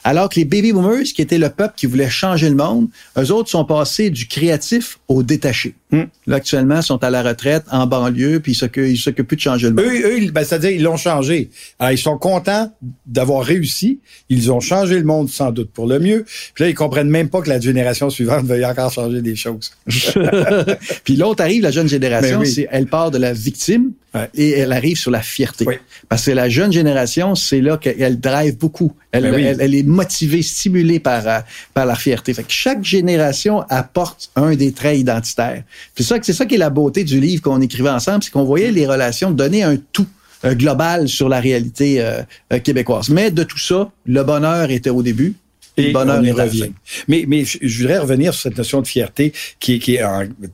Alors 0.03 0.30
que 0.30 0.36
les 0.36 0.46
baby 0.46 0.74
boomers, 0.74 1.03
qui 1.03 1.22
étaient 1.22 1.38
le 1.38 1.50
peuple 1.50 1.74
qui 1.75 1.86
voulait 1.86 2.10
changer 2.10 2.50
le 2.50 2.56
monde, 2.56 2.88
eux 3.18 3.32
autres 3.32 3.50
sont 3.50 3.65
passés 3.65 4.10
du 4.10 4.27
créatif 4.27 5.00
au 5.08 5.24
détaché. 5.24 5.75
Mm. 5.92 6.03
Là, 6.27 6.36
actuellement, 6.38 6.77
ils 6.77 6.84
sont 6.84 7.03
à 7.03 7.10
la 7.10 7.22
retraite, 7.22 7.63
en 7.72 7.86
banlieue, 7.86 8.39
puis 8.39 8.53
ils 8.53 8.98
s'occupent 8.98 9.27
plus 9.27 9.38
de 9.38 9.42
changer 9.42 9.70
le 9.70 9.75
monde. 9.75 9.86
Eux, 9.86 10.25
eux 10.27 10.32
ben, 10.32 10.44
c'est-à-dire, 10.44 10.72
ils 10.72 10.84
l'ont 10.84 10.98
changé. 10.98 11.50
Alors, 11.80 11.92
ils 11.92 11.98
sont 11.98 12.18
contents 12.18 12.72
d'avoir 13.06 13.44
réussi. 13.44 14.00
Ils 14.30 14.51
ont 14.51 14.60
changé 14.60 14.98
le 14.98 15.06
monde, 15.06 15.30
sans 15.30 15.51
doute, 15.51 15.72
pour 15.72 15.88
le 15.88 16.00
mieux. 16.00 16.25
Puis 16.53 16.63
là, 16.63 16.70
ils 16.70 16.75
comprennent 16.75 17.10
même 17.10 17.30
pas 17.30 17.42
que 17.42 17.50
la 17.50 17.60
génération 17.60 18.10
suivante 18.10 18.46
veuille 18.46 18.65
encore 18.65 18.92
changer 18.92 19.22
des 19.22 19.36
choses. 19.36 19.72
puis 21.03 21.15
l'autre 21.15 21.44
arrive, 21.44 21.63
la 21.63 21.72
jeune 21.72 21.88
génération, 21.88 22.39
oui. 22.39 22.48
c'est 22.48 22.68
elle 22.72 22.88
part 22.88 23.12
de 23.12 23.18
la 23.18 23.34
victime 23.34 23.94
ouais. 24.13 24.29
et 24.36 24.51
elle 24.51 24.72
arrive 24.72 24.98
sur 24.98 25.12
la 25.12 25.22
fierté. 25.22 25.65
Oui. 25.67 25.75
Parce 26.10 26.25
que 26.25 26.32
la 26.32 26.50
jeune 26.50 26.72
génération, 26.72 27.36
c'est 27.36 27.62
là 27.62 27.77
qu'elle 27.77 28.20
drive 28.20 28.58
beaucoup. 28.58 28.93
Elle, 29.12 29.24
ben 29.24 29.36
oui. 29.36 29.43
elle, 29.43 29.62
elle, 29.62 29.75
est 29.75 29.84
motivée, 29.84 30.41
stimulée 30.41 31.00
par, 31.00 31.27
euh, 31.27 31.39
par 31.74 31.86
la 31.86 31.96
fierté. 31.96 32.34
Fait 32.34 32.43
que 32.43 32.51
chaque 32.51 32.84
génération 32.84 33.62
apporte 33.70 34.32
un 34.36 34.55
des 34.55 34.72
traits 34.72 35.00
identitaires. 35.00 35.63
C'est 35.96 36.03
ça, 36.03 36.17
c'est 36.22 36.34
ça 36.34 36.46
qui 36.46 36.55
est 36.55 36.60
la 36.60 36.70
beauté 36.70 37.03
du 37.03 37.20
livre 37.20 37.41
qu'on 37.41 37.62
écrivait 37.62 37.89
ensemble, 37.89 38.24
c'est 38.24 38.32
qu'on 38.32 38.43
voyait 38.43 38.72
les 38.72 38.88
relations 38.88 39.32
donner 39.32 39.63
un 39.63 39.77
tout 39.77 40.08
euh, 40.46 40.55
global 40.55 41.08
sur 41.08 41.29
la 41.29 41.39
réalité 41.39 42.01
euh, 42.01 42.22
québécoise. 42.63 43.10
Mais 43.10 43.32
de 43.32 43.43
tout 43.43 43.60
ça, 43.60 43.91
le 44.05 44.24
bonheur 44.24 44.72
était 44.72 44.89
au 44.89 45.01
début. 45.01 45.36
Et 45.77 45.88
le 45.88 45.94
bonheur 45.94 46.20
on 46.20 46.24
y 46.24 46.30
est 46.30 46.32
revient. 46.32 46.72
Mais, 47.08 47.25
mais 47.27 47.44
je, 47.46 47.77
voudrais 47.82 47.98
revenir 47.98 48.34
sur 48.34 48.44
cette 48.44 48.58
notion 48.58 48.82
de 48.82 48.88
fierté 48.88 49.34
qui, 49.60 49.80
qui 49.80 49.96
est, 49.96 50.03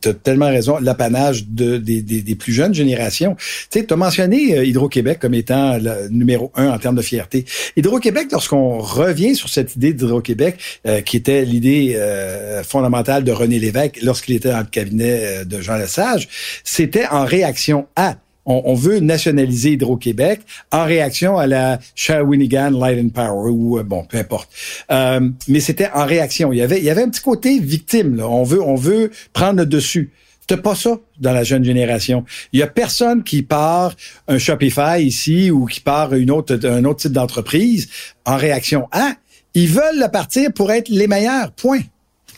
tu 0.01 0.09
as 0.09 0.13
tellement 0.13 0.47
raison, 0.47 0.77
l'apanage 0.79 1.45
de, 1.47 1.77
des, 1.77 2.01
des, 2.01 2.21
des, 2.21 2.35
plus 2.35 2.53
jeunes 2.53 2.73
générations. 2.73 3.35
Tu 3.35 3.79
sais, 3.79 3.85
tu 3.85 3.93
as 3.93 3.97
mentionné 3.97 4.57
euh, 4.57 4.65
Hydro-Québec 4.65 5.19
comme 5.19 5.33
étant 5.33 5.77
le 5.77 6.09
numéro 6.09 6.51
un 6.55 6.69
en 6.69 6.77
termes 6.77 6.95
de 6.95 7.01
fierté. 7.01 7.45
Hydro-Québec, 7.75 8.27
lorsqu'on 8.31 8.79
revient 8.79 9.35
sur 9.35 9.49
cette 9.49 9.75
idée 9.75 9.93
d'Hydro-Québec, 9.93 10.57
euh, 10.87 11.01
qui 11.01 11.17
était 11.17 11.43
l'idée 11.43 11.93
euh, 11.95 12.63
fondamentale 12.63 13.23
de 13.23 13.31
René 13.31 13.59
Lévesque 13.59 13.99
lorsqu'il 14.01 14.35
était 14.35 14.51
dans 14.51 14.59
le 14.59 14.65
cabinet 14.65 15.19
euh, 15.23 15.45
de 15.45 15.61
Jean 15.61 15.77
Lesage, 15.77 16.27
c'était 16.63 17.07
en 17.07 17.25
réaction 17.25 17.87
à 17.95 18.15
on, 18.49 18.63
on, 18.65 18.73
veut 18.73 18.99
nationaliser 18.99 19.73
Hydro-Québec 19.73 20.41
en 20.71 20.83
réaction 20.83 21.37
à 21.37 21.47
la 21.47 21.79
Shawinigan 21.95 22.71
Light 22.71 22.99
and 22.99 23.09
Power 23.09 23.51
ou 23.51 23.77
euh, 23.77 23.83
bon, 23.83 24.03
peu 24.03 24.17
importe. 24.17 24.49
Euh, 24.91 25.29
mais 25.47 25.59
c'était 25.59 25.89
en 25.93 26.05
réaction. 26.05 26.51
Il 26.51 26.57
y 26.57 26.61
avait, 26.61 26.79
il 26.79 26.83
y 26.83 26.89
avait 26.89 27.03
un 27.03 27.09
petit 27.09 27.21
côté 27.21 27.59
victime. 27.59 28.15
Là. 28.15 28.27
On 28.27 28.43
veut, 28.43 28.61
on 28.61 28.75
veut 28.75 29.11
prendre 29.33 29.59
le 29.59 29.65
dessus. 29.65 30.11
C'était 30.41 30.61
pas 30.61 30.73
ça 30.73 30.97
dans 31.19 31.31
la 31.31 31.43
jeune 31.43 31.63
génération. 31.63 32.25
Il 32.51 32.59
y 32.59 32.63
a 32.63 32.67
personne 32.67 33.23
qui 33.23 33.43
part 33.43 33.93
un 34.27 34.39
Shopify 34.39 34.99
ici 34.99 35.51
ou 35.51 35.67
qui 35.67 35.79
part 35.79 36.15
une 36.15 36.31
autre, 36.31 36.59
un 36.65 36.83
autre 36.85 37.01
type 37.01 37.11
d'entreprise 37.11 37.87
en 38.25 38.35
réaction 38.35 38.87
à. 38.91 39.13
Ils 39.53 39.67
veulent 39.67 39.99
le 39.99 40.09
partir 40.09 40.51
pour 40.51 40.71
être 40.71 40.89
les 40.89 41.05
meilleurs. 41.05 41.51
Point. 41.51 41.81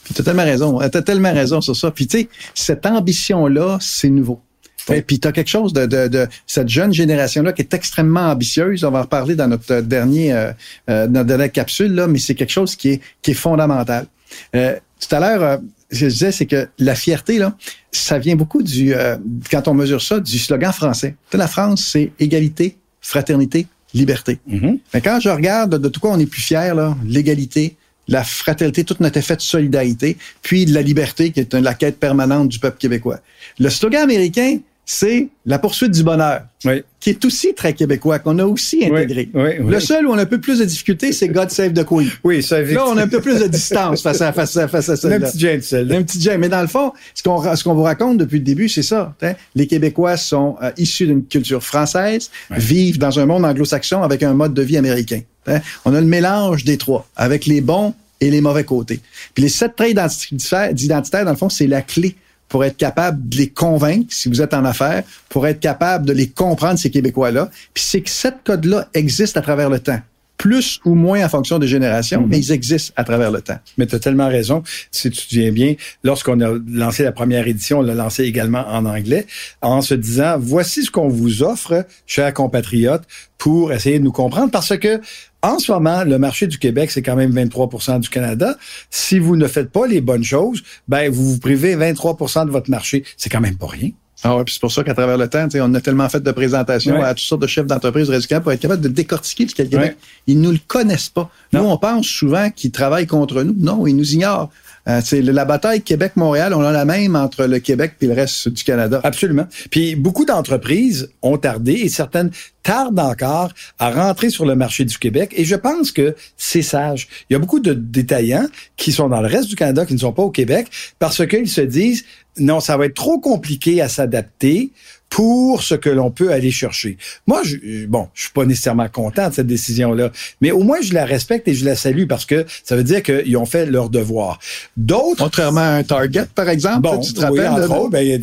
Puis 0.03 0.13
tu 0.13 0.21
as 0.21 0.25
tellement 0.25 0.43
raison. 0.43 0.79
Tu 0.89 0.97
as 0.97 1.01
tellement 1.01 1.33
raison 1.33 1.61
sur 1.61 1.75
ça. 1.75 1.89
Puis 1.89 2.07
tu 2.07 2.19
sais, 2.19 2.29
cette 2.53 2.85
ambition-là, 2.85 3.77
c'est 3.79 4.09
nouveau. 4.09 4.41
Et 4.89 5.01
puis 5.01 5.19
tu 5.19 5.27
as 5.27 5.31
quelque 5.31 5.49
chose 5.49 5.73
de, 5.73 5.85
de, 5.85 6.07
de 6.07 6.27
cette 6.47 6.69
jeune 6.69 6.93
génération-là 6.93 7.53
qui 7.53 7.61
est 7.61 7.73
extrêmement 7.73 8.31
ambitieuse. 8.31 8.83
On 8.83 8.91
va 8.91 8.99
en 8.99 9.01
reparler 9.03 9.35
dans 9.35 9.47
notre 9.47 9.81
dernier 9.81 10.33
euh, 10.33 10.51
euh, 10.89 11.07
notre 11.07 11.27
dernière 11.27 11.51
capsule, 11.51 11.93
là, 11.93 12.07
mais 12.07 12.19
c'est 12.19 12.35
quelque 12.35 12.51
chose 12.51 12.75
qui 12.75 12.89
est, 12.89 13.01
qui 13.21 13.31
est 13.31 13.35
fondamental. 13.35 14.07
Euh, 14.55 14.75
tout 14.99 15.15
à 15.15 15.19
l'heure, 15.19 15.43
euh, 15.43 15.57
ce 15.91 15.99
que 15.99 16.05
je 16.05 16.13
disais, 16.13 16.31
c'est 16.31 16.45
que 16.45 16.67
la 16.79 16.95
fierté, 16.95 17.37
là, 17.37 17.55
ça 17.91 18.17
vient 18.17 18.35
beaucoup 18.35 18.63
du, 18.63 18.93
euh, 18.93 19.17
quand 19.49 19.67
on 19.67 19.73
mesure 19.73 20.01
ça, 20.01 20.19
du 20.19 20.39
slogan 20.39 20.71
français. 20.71 21.15
La 21.33 21.47
France, 21.47 21.89
c'est 21.91 22.11
égalité, 22.19 22.77
fraternité, 23.01 23.67
liberté. 23.93 24.39
Mhm. 24.47 24.79
Mais 24.93 25.01
quand 25.01 25.19
je 25.19 25.29
regarde 25.29 25.77
de 25.77 25.89
tout 25.89 25.99
quoi 25.99 26.11
on 26.11 26.19
est 26.19 26.25
plus 26.25 26.41
fier, 26.41 26.73
là, 26.75 26.95
l'égalité, 27.05 27.75
la 28.07 28.23
fraternité, 28.23 28.83
tout 28.83 28.95
notre 28.99 29.17
effet 29.17 29.35
de 29.35 29.41
solidarité, 29.41 30.17
puis 30.41 30.65
la 30.65 30.81
liberté 30.81 31.31
qui 31.31 31.41
est 31.41 31.53
la 31.53 31.73
quête 31.73 31.99
permanente 31.99 32.49
du 32.49 32.59
peuple 32.59 32.77
québécois. 32.77 33.19
Le 33.59 33.69
slogan 33.69 34.03
américain, 34.03 34.59
c'est 34.93 35.29
la 35.45 35.57
poursuite 35.57 35.91
du 35.91 36.03
bonheur, 36.03 36.41
Oui. 36.65 36.83
qui 36.99 37.11
est 37.11 37.23
aussi 37.23 37.53
très 37.55 37.71
québécois, 37.73 38.19
qu'on 38.19 38.37
a 38.39 38.45
aussi 38.45 38.83
intégré. 38.85 39.29
oui, 39.33 39.41
oui. 39.61 39.71
Le 39.71 39.79
seul 39.79 40.05
où 40.05 40.11
on 40.11 40.17
a 40.17 40.23
un 40.23 40.25
peu 40.25 40.41
plus 40.41 40.59
de 40.59 40.65
difficultés, 40.65 41.13
c'est 41.13 41.29
God 41.29 41.49
Save 41.49 41.71
the 41.71 41.85
Queen. 41.85 42.09
Oui, 42.25 42.43
ça 42.43 42.61
Là, 42.61 42.83
on 42.87 42.97
a 42.97 43.03
un 43.03 43.07
peu 43.07 43.21
plus 43.21 43.39
de 43.39 43.47
distance 43.47 44.01
face 44.01 44.19
à, 44.21 44.33
face 44.33 44.57
à, 44.57 44.67
face 44.67 44.89
à 44.89 44.97
ça. 44.97 45.07
Un 45.07 45.19
petit 45.21 45.39
James, 45.39 45.61
celle-là. 45.61 45.95
Un 45.97 46.03
petit 46.03 46.19
James. 46.21 46.41
Mais 46.41 46.49
dans 46.49 46.59
le 46.61 46.67
fond, 46.67 46.91
ce 47.15 47.23
qu'on 47.23 47.55
ce 47.55 47.63
qu'on 47.63 47.73
vous 47.73 47.83
raconte 47.83 48.17
depuis 48.17 48.39
le 48.39 48.43
début, 48.43 48.67
c'est 48.67 48.83
ça. 48.83 49.15
hein. 49.21 49.33
Les 49.55 49.65
Québécois 49.65 50.17
sont 50.17 50.57
euh, 50.61 50.71
issus 50.77 51.07
d'une 51.07 51.23
culture 51.25 51.63
française, 51.63 52.29
vivent 52.51 52.97
dans 52.97 53.17
un 53.17 53.25
monde 53.25 53.45
anglo-saxon 53.45 54.03
avec 54.03 54.23
un 54.23 54.33
mode 54.33 54.53
de 54.53 54.61
vie 54.61 54.77
américain. 54.77 55.21
hein. 55.47 55.61
On 55.85 55.93
a 55.95 56.01
le 56.01 56.07
mélange 56.07 56.65
des 56.65 56.77
trois, 56.77 57.07
avec 57.15 57.45
les 57.45 57.61
bons 57.61 57.93
et 58.19 58.29
les 58.29 58.41
mauvais 58.41 58.65
côtés. 58.65 58.99
Puis 59.33 59.43
les 59.43 59.49
sept 59.49 59.75
traits 59.77 59.91
identitaires, 59.91 60.73
d'identitaire, 60.73 61.23
dans 61.23 61.31
le 61.31 61.37
fond, 61.37 61.49
c'est 61.49 61.65
la 61.67 61.81
clé 61.81 62.15
pour 62.51 62.65
être 62.65 62.75
capable 62.75 63.29
de 63.29 63.37
les 63.37 63.49
convaincre, 63.49 64.13
si 64.13 64.27
vous 64.27 64.41
êtes 64.41 64.53
en 64.53 64.65
affaires, 64.65 65.03
pour 65.29 65.47
être 65.47 65.61
capable 65.61 66.05
de 66.05 66.11
les 66.11 66.27
comprendre, 66.27 66.77
ces 66.77 66.91
Québécois-là. 66.91 67.49
Puis 67.73 67.81
c'est 67.87 68.01
que 68.01 68.09
sept 68.09 68.35
codes-là 68.43 68.89
existent 68.93 69.39
à 69.39 69.43
travers 69.43 69.69
le 69.69 69.79
temps. 69.79 70.01
Plus 70.41 70.79
ou 70.85 70.95
moins 70.95 71.23
en 71.23 71.29
fonction 71.29 71.59
des 71.59 71.67
générations, 71.67 72.25
mais 72.27 72.39
ils 72.39 72.51
existent 72.51 72.91
à 72.95 73.03
travers 73.03 73.29
le 73.29 73.41
temps. 73.41 73.59
Mais 73.77 73.85
tu 73.85 73.93
as 73.93 73.99
tellement 73.99 74.27
raison. 74.27 74.63
Si 74.89 75.11
tu 75.11 75.17
te 75.17 75.29
souviens 75.29 75.51
bien, 75.51 75.75
lorsqu'on 76.03 76.41
a 76.41 76.57
lancé 76.67 77.03
la 77.03 77.11
première 77.11 77.47
édition, 77.47 77.79
on 77.79 77.81
l'a 77.83 77.93
lancé 77.93 78.23
également 78.23 78.67
en 78.67 78.85
anglais, 78.85 79.27
en 79.61 79.83
se 79.83 79.93
disant, 79.93 80.37
voici 80.39 80.83
ce 80.83 80.89
qu'on 80.89 81.09
vous 81.09 81.43
offre, 81.43 81.85
chers 82.07 82.33
compatriotes, 82.33 83.03
pour 83.37 83.71
essayer 83.71 83.99
de 83.99 84.03
nous 84.03 84.11
comprendre, 84.11 84.49
parce 84.49 84.75
que 84.79 84.99
en 85.43 85.59
ce 85.59 85.71
moment, 85.71 86.03
le 86.03 86.17
marché 86.17 86.47
du 86.47 86.57
Québec, 86.57 86.89
c'est 86.89 87.03
quand 87.03 87.15
même 87.15 87.31
23% 87.33 87.99
du 87.99 88.09
Canada. 88.09 88.57
Si 88.89 89.19
vous 89.19 89.35
ne 89.35 89.47
faites 89.47 89.71
pas 89.71 89.85
les 89.85 90.01
bonnes 90.01 90.23
choses, 90.23 90.63
ben 90.87 91.11
vous 91.11 91.33
vous 91.33 91.39
privez 91.39 91.75
23 91.75 92.45
de 92.45 92.51
votre 92.51 92.69
marché. 92.69 93.03
C'est 93.15 93.29
quand 93.29 93.41
même 93.41 93.57
pas 93.57 93.67
rien. 93.67 93.91
Ah 94.23 94.37
ouais, 94.37 94.43
puis 94.43 94.53
c'est 94.53 94.59
pour 94.61 94.71
ça 94.71 94.83
qu'à 94.83 94.93
travers 94.93 95.17
le 95.17 95.27
temps, 95.27 95.47
on 95.55 95.73
a 95.73 95.81
tellement 95.81 96.07
fait 96.09 96.19
de 96.21 96.31
présentations 96.31 96.95
Ouais. 96.99 97.03
à 97.03 97.13
toutes 97.15 97.25
sortes 97.25 97.41
de 97.41 97.47
chefs 97.47 97.65
d'entreprise 97.65 98.09
Québec 98.09 98.39
pour 98.41 98.51
être 98.51 98.59
capable 98.61 98.81
de 98.81 98.87
décortiquer 98.87 99.45
le 99.45 99.51
Québec. 99.51 99.91
Ouais. 99.91 99.97
Ils 100.27 100.39
nous 100.39 100.51
le 100.51 100.59
connaissent 100.67 101.09
pas. 101.09 101.29
Non. 101.53 101.63
Nous, 101.63 101.69
on 101.69 101.77
pense 101.77 102.05
souvent 102.05 102.49
qu'ils 102.51 102.71
travaillent 102.71 103.07
contre 103.07 103.41
nous. 103.43 103.55
Non, 103.57 103.87
ils 103.87 103.95
nous 103.95 104.13
ignorent. 104.13 104.49
Euh, 104.87 105.01
c'est 105.03 105.21
la 105.21 105.45
bataille 105.45 105.81
Québec-Montréal, 105.81 106.53
on 106.53 106.61
a 106.61 106.71
la 106.71 106.85
même 106.85 107.15
entre 107.15 107.45
le 107.45 107.59
Québec 107.59 107.93
et 108.01 108.07
le 108.07 108.13
reste 108.13 108.49
du 108.49 108.63
Canada. 108.63 108.99
Absolument. 109.03 109.47
Puis 109.69 109.95
beaucoup 109.95 110.25
d'entreprises 110.25 111.09
ont 111.21 111.37
tardé 111.37 111.73
et 111.73 111.89
certaines 111.89 112.31
tardent 112.63 112.99
encore 112.99 113.51
à 113.79 113.91
rentrer 113.91 114.29
sur 114.29 114.45
le 114.45 114.55
marché 114.55 114.85
du 114.85 114.97
Québec. 114.97 115.33
Et 115.35 115.45
je 115.45 115.55
pense 115.55 115.91
que 115.91 116.15
c'est 116.37 116.61
sage. 116.61 117.07
Il 117.29 117.33
y 117.33 117.35
a 117.35 117.39
beaucoup 117.39 117.59
de 117.59 117.73
détaillants 117.73 118.47
qui 118.77 118.91
sont 118.91 119.09
dans 119.09 119.21
le 119.21 119.27
reste 119.27 119.49
du 119.49 119.55
Canada, 119.55 119.85
qui 119.85 119.93
ne 119.93 119.99
sont 119.99 120.13
pas 120.13 120.23
au 120.23 120.31
Québec, 120.31 120.67
parce 120.99 121.25
qu'ils 121.25 121.49
se 121.49 121.61
disent, 121.61 122.05
non, 122.37 122.59
ça 122.59 122.77
va 122.77 122.85
être 122.85 122.95
trop 122.95 123.19
compliqué 123.19 123.81
à 123.81 123.89
s'adapter 123.89 124.71
pour 125.11 125.61
ce 125.61 125.75
que 125.75 125.89
l'on 125.89 126.09
peut 126.09 126.31
aller 126.31 126.51
chercher. 126.51 126.97
Moi, 127.27 127.41
je, 127.43 127.85
bon, 127.85 128.07
je 128.15 128.21
suis 128.23 128.31
pas 128.31 128.45
nécessairement 128.45 128.87
content 128.87 129.27
de 129.29 129.33
cette 129.35 129.45
décision-là, 129.45 130.09
mais 130.39 130.51
au 130.51 130.63
moins 130.63 130.79
je 130.81 130.93
la 130.93 131.05
respecte 131.05 131.47
et 131.49 131.53
je 131.53 131.65
la 131.65 131.75
salue 131.75 132.05
parce 132.07 132.25
que 132.25 132.45
ça 132.63 132.77
veut 132.77 132.83
dire 132.85 133.03
qu'ils 133.03 133.35
ont 133.35 133.45
fait 133.45 133.65
leur 133.65 133.89
devoir. 133.89 134.39
D'autres 134.77 135.21
Contrairement 135.23 135.59
à 135.59 135.73
un 135.73 135.83
Target, 135.83 136.25
par 136.33 136.47
exemple, 136.49 136.81
Bon, 136.81 136.97
tu 136.99 137.13
te 137.13 137.19
oui, 137.19 137.41
rappelles? 137.41 137.63
entre 137.63 137.73
là, 137.73 137.79
autres, 137.81 137.89
ben, 137.91 138.21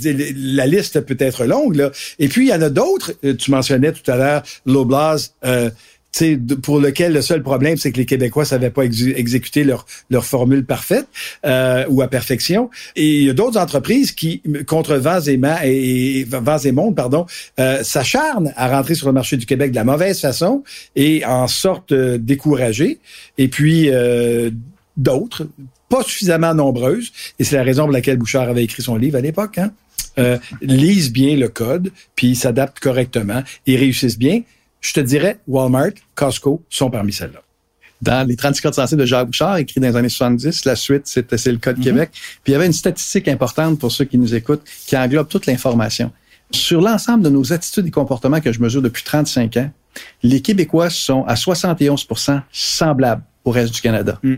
la 0.57 0.67
liste 0.67 1.01
peut 1.03 1.17
être 1.21 1.45
longue. 1.45 1.77
Là. 1.77 1.91
Et 2.19 2.29
puis, 2.29 2.47
il 2.47 2.49
y 2.49 2.55
en 2.55 2.63
a 2.63 2.71
d'autres. 2.71 3.13
euh, 3.23 3.35
Tu 3.35 3.51
mentionnais 3.51 3.93
tout 3.93 4.11
à 4.11 4.17
l'heure 4.17 4.43
l'Oblast, 4.65 5.35
euh, 5.45 5.69
pour 6.63 6.81
lequel 6.81 7.13
le 7.13 7.23
seul 7.23 7.43
problème, 7.43 7.77
c'est 7.77 7.93
que 7.93 7.99
les 7.99 8.07
Québécois 8.07 8.45
savaient 8.45 8.71
pas 8.71 8.85
exé- 8.85 9.15
exécuter 9.15 9.63
leur, 9.63 9.87
leur 10.11 10.25
formule 10.25 10.65
parfaite 10.65 11.07
euh, 11.45 11.85
ou 11.89 12.03
à 12.03 12.09
perfection. 12.09 12.71
Et 12.97 13.19
il 13.19 13.25
y 13.25 13.31
a 13.31 13.35
d'autres 13.35 13.59
entreprises 13.61 14.13
qui, 14.13 14.43
contre 14.67 14.97
vents 14.97 15.21
et, 15.21 16.27
monde, 16.73 16.97
pardon, 16.97 17.27
euh, 17.61 17.83
s'acharnent 17.85 18.53
à 18.57 18.69
rentrer 18.69 18.95
sur 18.95 19.07
le 19.07 19.13
marché 19.13 19.37
du 19.37 19.47
Québec 19.47 19.71
de 19.71 19.77
la 19.77 19.85
mauvaise 19.85 20.21
façon 20.21 20.65
et 20.97 21.25
en 21.25 21.47
sortent 21.47 21.93
euh, 21.93 22.19
découragés. 22.19 22.99
Et 23.37 23.49
puis, 23.49 23.91
euh, 23.91 24.51
d'autres, 24.97 25.47
pas 25.89 26.03
suffisamment 26.03 26.55
nombreuses, 26.55 27.13
et 27.39 27.45
c'est 27.45 27.57
la 27.57 27.63
raison 27.63 27.85
pour 27.85 27.93
laquelle 27.93 28.17
Bouchard 28.17 28.49
avait 28.49 28.65
écrit 28.65 28.83
son 28.83 28.97
livre 28.97 29.17
à 29.17 29.21
l'époque, 29.21 29.59
hein, 29.59 29.73
euh, 30.19 30.39
lisent 30.61 31.13
bien 31.13 31.37
le 31.37 31.49
code, 31.49 31.93
puis 32.17 32.35
s'adaptent 32.35 32.81
correctement 32.81 33.43
et 33.67 33.77
réussissent 33.77 34.19
bien. 34.19 34.43
Je 34.81 34.93
te 34.93 35.01
dirais, 35.01 35.39
Walmart, 35.47 35.91
Costco 36.15 36.63
sont 36.69 36.91
parmi 36.91 37.13
celles-là. 37.13 37.41
dans 38.01 38.27
les 38.27 38.37
36 38.37 38.61
codes 38.63 38.75
sensibles 38.75 39.01
de 39.01 39.07
Jacques 39.07 39.27
Bouchard, 39.27 39.57
écrit 39.57 39.81
dans 39.81 39.89
les 39.89 39.97
années 39.97 40.09
70. 40.09 40.65
La 40.65 40.77
suite, 40.77 41.07
c'était 41.07 41.37
c'est 41.37 41.51
le 41.51 41.59
Code 41.59 41.81
Québec. 41.81 42.11
Puis 42.13 42.49
il 42.49 42.53
y 42.53 42.55
avait 42.55 42.67
une 42.67 42.73
statistique 42.73 43.27
importante 43.29 43.79
pour 43.81 43.91
ceux 43.91 44.05
qui 44.05 44.19
nous 44.19 44.35
écoutent, 44.35 44.63
qui 44.87 44.97
englobe 44.97 45.29
toute 45.29 45.47
l'information. 45.47 46.13
Sur 46.53 46.81
l'ensemble 46.81 47.25
de 47.25 47.29
nos 47.29 47.53
attitudes 47.53 47.87
et 47.87 47.91
comportements 47.91 48.41
que 48.41 48.53
je 48.53 48.61
mesure 48.61 48.81
depuis 48.83 49.03
35 49.03 49.57
ans, 49.57 49.71
les 50.23 50.41
Québécois 50.41 50.91
sont 50.91 51.25
à 51.25 51.35
71% 51.35 52.41
semblables 52.53 53.23
au 53.45 53.51
reste 53.51 53.75
du 53.75 53.81
Canada. 53.81 54.19
Mm. 54.23 54.35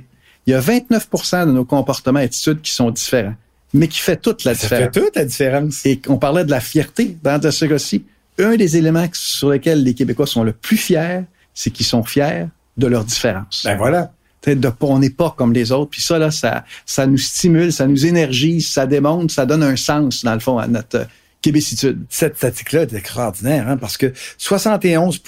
Il 0.46 0.50
y 0.50 0.54
a 0.54 0.60
29% 0.60 1.46
de 1.46 1.52
nos 1.52 1.64
comportements 1.66 2.18
et 2.20 2.24
attitudes 2.24 2.62
qui 2.62 2.72
sont 2.72 2.90
différents, 2.90 3.34
mais 3.74 3.88
qui 3.88 4.00
fait 4.00 4.16
toute 4.16 4.44
la 4.44 4.54
Ça 4.54 4.68
fait 4.68 4.76
différence. 4.88 4.94
toute 5.06 5.16
la 5.16 5.24
différence. 5.26 5.86
Et 5.86 6.00
on 6.08 6.16
parlait 6.16 6.44
de 6.44 6.50
la 6.50 6.60
fierté 6.60 7.16
dans 7.22 7.38
ce 7.50 7.64
cas-ci. 7.66 8.04
Un 8.38 8.56
des 8.56 8.76
éléments 8.76 9.06
sur 9.12 9.50
lesquels 9.50 9.82
les 9.82 9.94
Québécois 9.94 10.26
sont 10.26 10.44
le 10.44 10.52
plus 10.52 10.76
fiers, 10.76 11.22
c'est 11.54 11.70
qu'ils 11.70 11.86
sont 11.86 12.04
fiers 12.04 12.46
de 12.76 12.86
leur 12.86 13.04
différence. 13.04 13.62
Ben 13.64 13.76
voilà. 13.76 14.12
De 14.46 14.72
on 14.80 14.98
n'est 14.98 15.10
pas 15.10 15.34
comme 15.36 15.52
les 15.52 15.70
autres. 15.70 15.90
Puis 15.90 16.00
ça, 16.00 16.18
là, 16.18 16.30
ça, 16.30 16.64
ça 16.86 17.06
nous 17.06 17.18
stimule, 17.18 17.72
ça 17.72 17.86
nous 17.86 18.06
énergise, 18.06 18.68
ça 18.68 18.86
démontre, 18.86 19.34
ça 19.34 19.44
donne 19.44 19.62
un 19.62 19.76
sens, 19.76 20.24
dans 20.24 20.32
le 20.32 20.40
fond, 20.40 20.56
à 20.56 20.66
notre 20.66 21.00
euh, 21.00 21.04
québécitude. 21.42 22.04
Cette 22.08 22.36
statistique-là 22.36 22.82
est 22.82 22.94
extraordinaire, 22.94 23.68
hein, 23.68 23.76
parce 23.76 23.96
que 23.96 24.12
71 24.38 25.22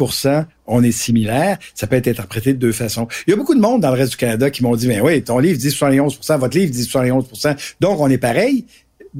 on 0.67 0.83
est 0.83 0.93
similaire. 0.93 1.59
Ça 1.75 1.87
peut 1.87 1.97
être 1.97 2.09
interprété 2.09 2.55
de 2.55 2.59
deux 2.59 2.73
façons. 2.73 3.09
Il 3.27 3.31
y 3.31 3.35
a 3.35 3.37
beaucoup 3.37 3.55
de 3.55 3.61
monde 3.61 3.83
dans 3.83 3.91
le 3.91 3.99
reste 3.99 4.13
du 4.13 4.17
Canada 4.17 4.51
qui 4.51 4.63
m'ont 4.63 4.77
dit, 4.77 4.87
ben 4.87 5.01
oui, 5.03 5.23
ton 5.23 5.39
livre 5.39 5.59
dit 5.59 5.69
71% 5.69 6.39
votre 6.39 6.57
livre 6.57 6.73
dit 6.73 6.85
71 6.85 7.27
donc 7.81 8.01
on 8.01 8.09
est 8.09 8.19
pareil. 8.19 8.65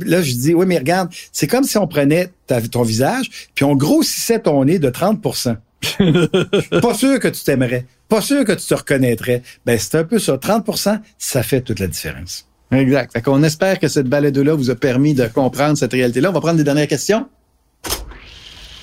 Là, 0.01 0.23
je 0.23 0.33
dis, 0.33 0.55
oui, 0.55 0.65
mais 0.67 0.79
regarde, 0.79 1.11
c'est 1.33 1.47
comme 1.47 1.65
si 1.65 1.77
on 1.79 1.87
prenait 1.87 2.31
ta- 2.47 2.63
ton 2.63 2.83
visage, 2.83 3.49
puis 3.55 3.65
on 3.65 3.75
grossissait 3.77 4.39
ton 4.41 4.65
nez 4.65 4.79
de 4.79 4.89
30% 4.91 5.57
Pas 6.81 6.95
sûr 6.95 7.19
que 7.19 7.29
tu 7.29 7.43
t'aimerais. 7.43 7.87
Pas 8.09 8.21
sûr 8.21 8.45
que 8.45 8.53
tu 8.53 8.65
te 8.67 8.75
reconnaîtrais. 8.75 9.43
Ben, 9.67 9.79
c'est 9.79 9.97
un 9.99 10.05
peu 10.05 10.19
ça. 10.21 10.37
30% 10.37 11.01
ça 11.19 11.43
fait 11.43 11.61
toute 11.61 11.81
la 11.81 11.89
différence. 11.89 12.47
Exact. 12.71 13.13
Fait 13.13 13.21
qu'on 13.21 13.43
espère 13.43 13.79
que 13.79 13.89
cette 13.89 14.07
balade-là 14.07 14.55
vous 14.55 14.71
a 14.71 14.75
permis 14.77 15.13
de 15.15 15.27
comprendre 15.27 15.77
cette 15.77 15.93
réalité-là. 15.93 16.31
On 16.31 16.33
va 16.33 16.41
prendre 16.41 16.57
des 16.57 16.65
dernières 16.65 16.87
questions. 16.89 17.29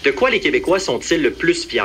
De 0.04 0.12
quoi 0.12 0.30
les 0.30 0.40
Québécois 0.40 0.80
sont-ils 0.80 1.22
le 1.22 1.32
plus 1.32 1.66
fiers? 1.66 1.82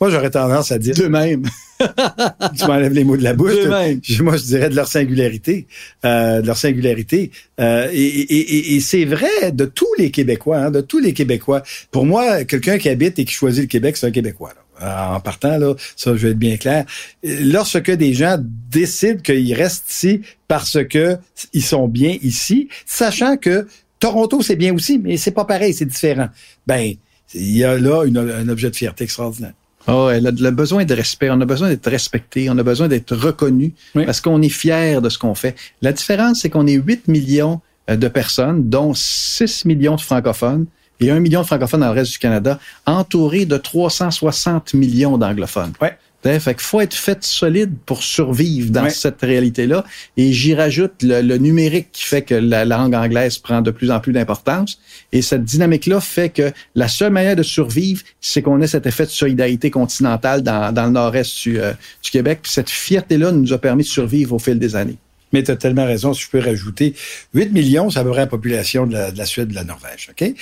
Moi, 0.00 0.10
j'aurais 0.10 0.30
tendance 0.30 0.72
à 0.72 0.78
dire, 0.78 0.94
D'eux-mêmes. 0.94 1.44
tu 2.58 2.66
m'enlèves 2.66 2.92
les 2.92 3.04
mots 3.04 3.16
de 3.16 3.22
la 3.22 3.32
bouche. 3.34 3.52
D'eux-mêmes. 3.54 4.00
Je- 4.02 4.22
Moi, 4.22 4.36
je 4.36 4.42
dirais 4.44 4.68
de 4.70 4.76
leur 4.76 4.88
singularité, 4.88 5.66
euh, 6.04 6.40
de 6.40 6.46
leur 6.46 6.56
singularité. 6.56 7.30
Euh, 7.60 7.88
et 7.92 8.02
et- 8.02 8.56
et- 8.56 8.74
et 8.76 8.80
c'est 8.80 9.04
vrai 9.04 9.52
de 9.52 9.64
tous 9.64 9.88
les 9.98 10.10
Québécois, 10.10 10.58
hein, 10.58 10.70
de 10.70 10.80
tous 10.80 10.98
les 10.98 11.12
Québécois. 11.12 11.62
Pour 11.90 12.04
moi, 12.06 12.44
quelqu'un 12.44 12.78
qui 12.78 12.88
habite 12.88 13.18
et 13.18 13.24
qui 13.24 13.32
choisit 13.32 13.62
le 13.62 13.68
Québec, 13.68 13.96
c'est 13.96 14.06
un 14.06 14.10
Québécois. 14.10 14.50
là. 14.54 14.60
Euh, 14.82 15.14
En 15.16 15.20
partant, 15.20 15.56
là, 15.56 15.74
ça, 15.96 16.16
je 16.16 16.26
vais 16.26 16.30
être 16.32 16.38
bien 16.38 16.56
clair. 16.56 16.84
Lorsque 17.22 17.90
des 17.92 18.12
gens 18.12 18.36
décident 18.70 19.20
qu'ils 19.22 19.54
restent 19.54 19.88
ici 19.90 20.22
parce 20.48 20.78
que 20.84 21.16
ils 21.52 21.62
sont 21.62 21.86
bien 21.86 22.16
ici, 22.22 22.68
sachant 22.84 23.36
que 23.36 23.66
Toronto, 24.00 24.42
c'est 24.42 24.56
bien 24.56 24.74
aussi, 24.74 24.98
mais 24.98 25.16
c'est 25.16 25.30
pas 25.30 25.44
pareil, 25.44 25.72
c'est 25.74 25.84
différent. 25.86 26.28
Ben, 26.66 26.92
il 27.34 27.56
y 27.56 27.62
a 27.64 27.78
là 27.78 28.04
une- 28.04 28.18
un 28.18 28.48
objet 28.48 28.68
de 28.70 28.76
fierté 28.76 29.04
extraordinaire. 29.04 29.54
Oh, 29.86 30.08
le, 30.10 30.30
le 30.30 30.50
besoin 30.50 30.84
de 30.84 30.94
respect, 30.94 31.28
on 31.30 31.40
a 31.40 31.44
besoin 31.44 31.68
d'être 31.68 31.90
respecté, 31.90 32.48
on 32.48 32.56
a 32.56 32.62
besoin 32.62 32.88
d'être 32.88 33.14
reconnu 33.14 33.74
Oui. 33.94 34.06
parce 34.06 34.20
qu'on 34.20 34.40
est 34.40 34.48
fier 34.48 35.02
de 35.02 35.08
ce 35.10 35.18
qu'on 35.18 35.34
fait. 35.34 35.54
La 35.82 35.92
différence, 35.92 36.40
c'est 36.40 36.48
qu'on 36.50 36.66
est 36.66 36.72
8 36.74 37.08
millions 37.08 37.60
euh, 37.90 37.96
de 37.96 38.08
personnes, 38.08 38.70
dont 38.70 38.92
6 38.94 39.66
millions 39.66 39.96
de 39.96 40.00
francophones 40.00 40.64
et 41.00 41.10
1 41.10 41.20
million 41.20 41.42
de 41.42 41.46
francophones 41.46 41.80
dans 41.80 41.88
le 41.92 41.92
reste 42.00 42.12
du 42.12 42.18
Canada, 42.18 42.58
entourés 42.86 43.44
de 43.44 43.56
360 43.58 44.72
millions 44.74 45.18
d'anglophones. 45.18 45.72
Ouais. 45.82 45.98
Fait 46.24 46.54
qu'il 46.54 46.62
faut 46.62 46.80
être 46.80 46.94
fait 46.94 47.22
solide 47.22 47.74
pour 47.84 48.02
survivre 48.02 48.70
dans 48.70 48.88
cette 48.88 49.20
réalité-là. 49.20 49.84
Et 50.16 50.32
j'y 50.32 50.54
rajoute 50.54 51.02
le, 51.02 51.36
numérique 51.36 51.88
qui 51.92 52.04
fait 52.04 52.22
que 52.22 52.34
la 52.34 52.64
langue 52.64 52.94
anglaise 52.94 53.36
prend 53.36 53.60
de 53.60 53.70
plus 53.70 53.90
en 53.90 54.00
plus 54.00 54.12
d'importance. 54.12 54.80
Et 55.12 55.20
cette 55.20 55.44
dynamique-là 55.44 56.00
fait 56.00 56.30
que 56.30 56.50
la 56.74 56.88
seule 56.88 57.12
manière 57.12 57.36
de 57.36 57.42
survivre, 57.42 58.02
c'est 58.22 58.40
qu'on 58.40 58.62
ait 58.62 58.66
cet 58.66 58.86
effet 58.86 59.04
de 59.04 59.10
solidarité 59.10 59.70
continentale 59.70 60.42
dans, 60.42 60.72
dans 60.72 60.86
le 60.86 60.92
nord-est 60.92 61.42
du, 61.42 61.60
euh, 61.60 61.72
du 62.02 62.10
Québec. 62.10 62.40
Puis 62.42 62.52
cette 62.52 62.70
fierté-là 62.70 63.30
nous 63.30 63.52
a 63.52 63.58
permis 63.58 63.82
de 63.82 63.88
survivre 63.88 64.34
au 64.34 64.38
fil 64.38 64.58
des 64.58 64.76
années. 64.76 64.96
Mais 65.34 65.42
tu 65.42 65.50
as 65.50 65.56
tellement 65.56 65.84
raison, 65.84 66.14
si 66.14 66.22
je 66.22 66.30
peux 66.30 66.38
rajouter, 66.38 66.94
8 67.34 67.52
millions, 67.52 67.90
ça 67.90 68.00
à 68.00 68.04
peu 68.04 68.10
près 68.10 68.20
la 68.20 68.26
population 68.28 68.86
de 68.86 68.94
la, 68.94 69.10
de 69.10 69.18
la 69.18 69.26
Suède, 69.26 69.48
de 69.48 69.54
la 69.54 69.64
Norvège. 69.64 70.10
OK? 70.10 70.32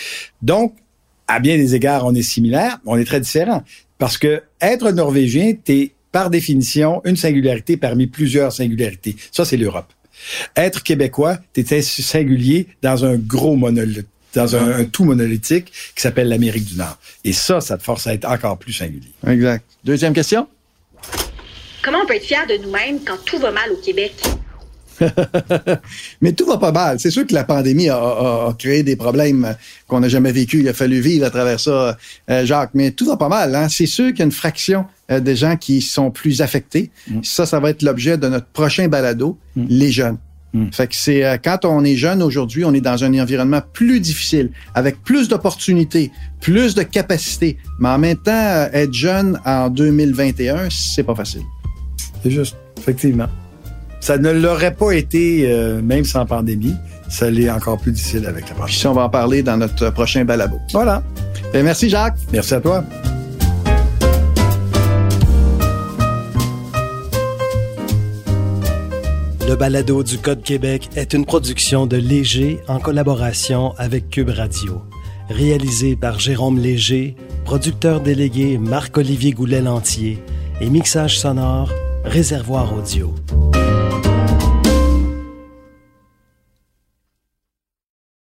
Donc, 0.43 0.77
à 1.27 1.41
bien 1.41 1.57
des 1.57 1.75
égards, 1.75 2.05
on 2.05 2.15
est 2.15 2.23
similaires, 2.23 2.79
on 2.85 2.97
est 2.99 3.05
très 3.05 3.21
différents. 3.21 3.65
Parce 3.99 4.19
que 4.19 4.43
être 4.63 4.91
norvégien, 4.93 5.53
t'es 5.63 5.93
par 6.13 6.31
définition 6.31 7.03
une 7.05 7.17
singularité 7.17 7.77
parmi 7.77 8.07
plusieurs 8.07 8.53
singularités. 8.53 9.17
Ça, 9.33 9.45
c'est 9.45 9.57
l'Europe. 9.57 9.93
Être 10.57 10.83
québécois, 10.83 11.39
t'es 11.53 11.83
singulier 11.83 12.69
dans 12.83 13.05
un 13.05 13.17
gros 13.17 13.57
monolithe 13.57 14.07
dans 14.35 14.57
un, 14.57 14.85
tout 14.85 15.05
monolithique 15.05 15.67
qui 15.95 16.01
s'appelle 16.01 16.29
l'Amérique 16.29 16.65
du 16.65 16.77
Nord. 16.77 16.97
Et 17.25 17.35
ça, 17.35 17.61
ça 17.61 17.77
te 17.77 17.83
force 17.83 18.07
à 18.07 18.15
être 18.15 18.25
encore 18.25 18.59
plus 18.59 18.73
singulier. 18.73 19.13
Exact. 19.27 19.63
Deuxième 19.85 20.15
question. 20.15 20.49
Comment 21.83 21.99
on 22.03 22.07
peut 22.07 22.15
être 22.15 22.25
fier 22.25 22.47
de 22.47 22.57
nous-mêmes 22.63 23.01
quand 23.05 23.23
tout 23.25 23.39
va 23.39 23.51
mal 23.51 23.71
au 23.73 23.77
Québec? 23.77 24.15
Mais 26.21 26.33
tout 26.33 26.47
va 26.47 26.59
pas 26.59 26.73
mal. 26.73 26.99
C'est 27.01 27.11
sûr 27.11 27.27
que 27.27 27.35
la 27.35 27.45
pandémie 27.45 27.89
a, 27.89 28.55
créé 28.59 28.83
des 28.83 28.97
problèmes 28.97 29.57
qu'on 29.87 30.01
n'a 30.01 30.09
jamais 30.09 30.33
vécu. 30.33 30.61
Il 30.61 30.69
a 30.69 30.73
fallu 30.73 31.01
vivre 31.01 31.27
à 31.27 31.31
travers 31.31 31.61
ça, 31.61 31.97
euh, 32.31 32.47
Jacques. 32.47 32.71
Mais 32.75 32.91
tout 32.93 33.07
va 33.07 33.17
pas 33.17 33.29
mal. 33.29 33.55
Hein? 33.55 33.69
C'est 33.69 33.87
sûr 33.87 34.09
qu'il 34.09 34.19
y 34.21 34.23
a 34.23 34.25
une 34.27 34.33
fraction 34.33 34.87
euh, 35.11 35.21
des 35.21 35.37
gens 35.37 35.57
qui 35.57 35.81
sont 35.81 36.11
plus 36.11 36.41
affectés. 36.41 36.91
Mm. 37.09 37.21
Ça, 37.23 37.47
ça 37.47 37.61
va 37.61 37.71
être 37.71 37.83
l'objet 37.83 38.17
de 38.17 38.29
notre 38.29 38.47
prochain 38.47 38.89
balado, 38.89 39.39
mm. 39.57 39.67
les 39.69 39.93
jeunes. 39.93 40.19
Mm. 40.53 40.67
Fait 40.73 40.87
que 40.87 40.95
c'est 40.95 41.25
euh, 41.25 41.37
quand 41.43 41.65
on 41.65 41.85
est 41.85 41.97
jeune 41.97 42.23
aujourd'hui, 42.23 42.65
on 42.65 42.75
est 42.75 42.81
dans 42.81 43.05
un 43.05 43.19
environnement 43.19 43.63
plus 43.73 44.01
difficile, 44.01 44.51
avec 44.75 45.03
plus 45.03 45.29
d'opportunités, 45.29 46.11
plus 46.41 46.75
de 46.75 46.83
capacités. 46.83 47.57
Mais 47.79 47.89
en 47.89 47.99
même 47.99 48.19
temps, 48.19 48.69
être 48.73 48.93
jeune 48.93 49.41
en 49.45 49.71
2021, 49.71 50.69
c'est 50.71 51.05
pas 51.05 51.15
facile. 51.15 51.43
C'est 52.23 52.31
juste, 52.31 52.57
effectivement. 52.79 53.29
Ça 54.03 54.19
ne 54.19 54.33
l'aurait 54.33 54.75
pas 54.75 54.91
été 54.91 55.45
euh, 55.47 55.81
même 55.81 56.05
sans 56.05 56.27
pandémie. 56.27 56.75
Ça 57.09 57.31
l'est 57.31 57.49
encore 57.49 57.79
plus 57.79 57.93
difficile 57.93 58.27
avec 58.27 58.49
la 58.49 58.57
pandémie. 58.57 58.77
Puis 58.77 58.87
on 58.89 58.95
va 58.95 59.05
en 59.05 59.09
parler 59.09 59.45
dans 59.45 59.57
notre 59.57 59.91
prochain 59.91 60.25
balado. 60.25 60.57
Voilà. 60.73 61.05
Et 61.55 61.63
merci 61.63 61.89
Jacques. 61.89 62.17
Merci 62.33 62.55
à 62.55 62.61
toi. 62.61 62.85
Le 69.49 69.55
balado 69.55 70.03
du 70.03 70.19
Code 70.19 70.43
Québec 70.43 70.91
est 70.97 71.13
une 71.13 71.25
production 71.25 71.87
de 71.87 71.97
Léger 71.97 72.59
en 72.67 72.81
collaboration 72.81 73.73
avec 73.79 74.11
Cube 74.11 74.31
Radio. 74.31 74.83
Réalisé 75.29 75.95
par 75.95 76.19
Jérôme 76.19 76.59
Léger, 76.59 77.15
producteur 77.45 78.01
délégué 78.01 78.59
Marc-Olivier 78.59 79.31
Goulet-Lantier 79.31 80.19
et 80.61 80.71
mixage 80.71 81.21
sonore 81.21 81.71
Réservoir 82.05 82.77
Audio. 82.77 83.15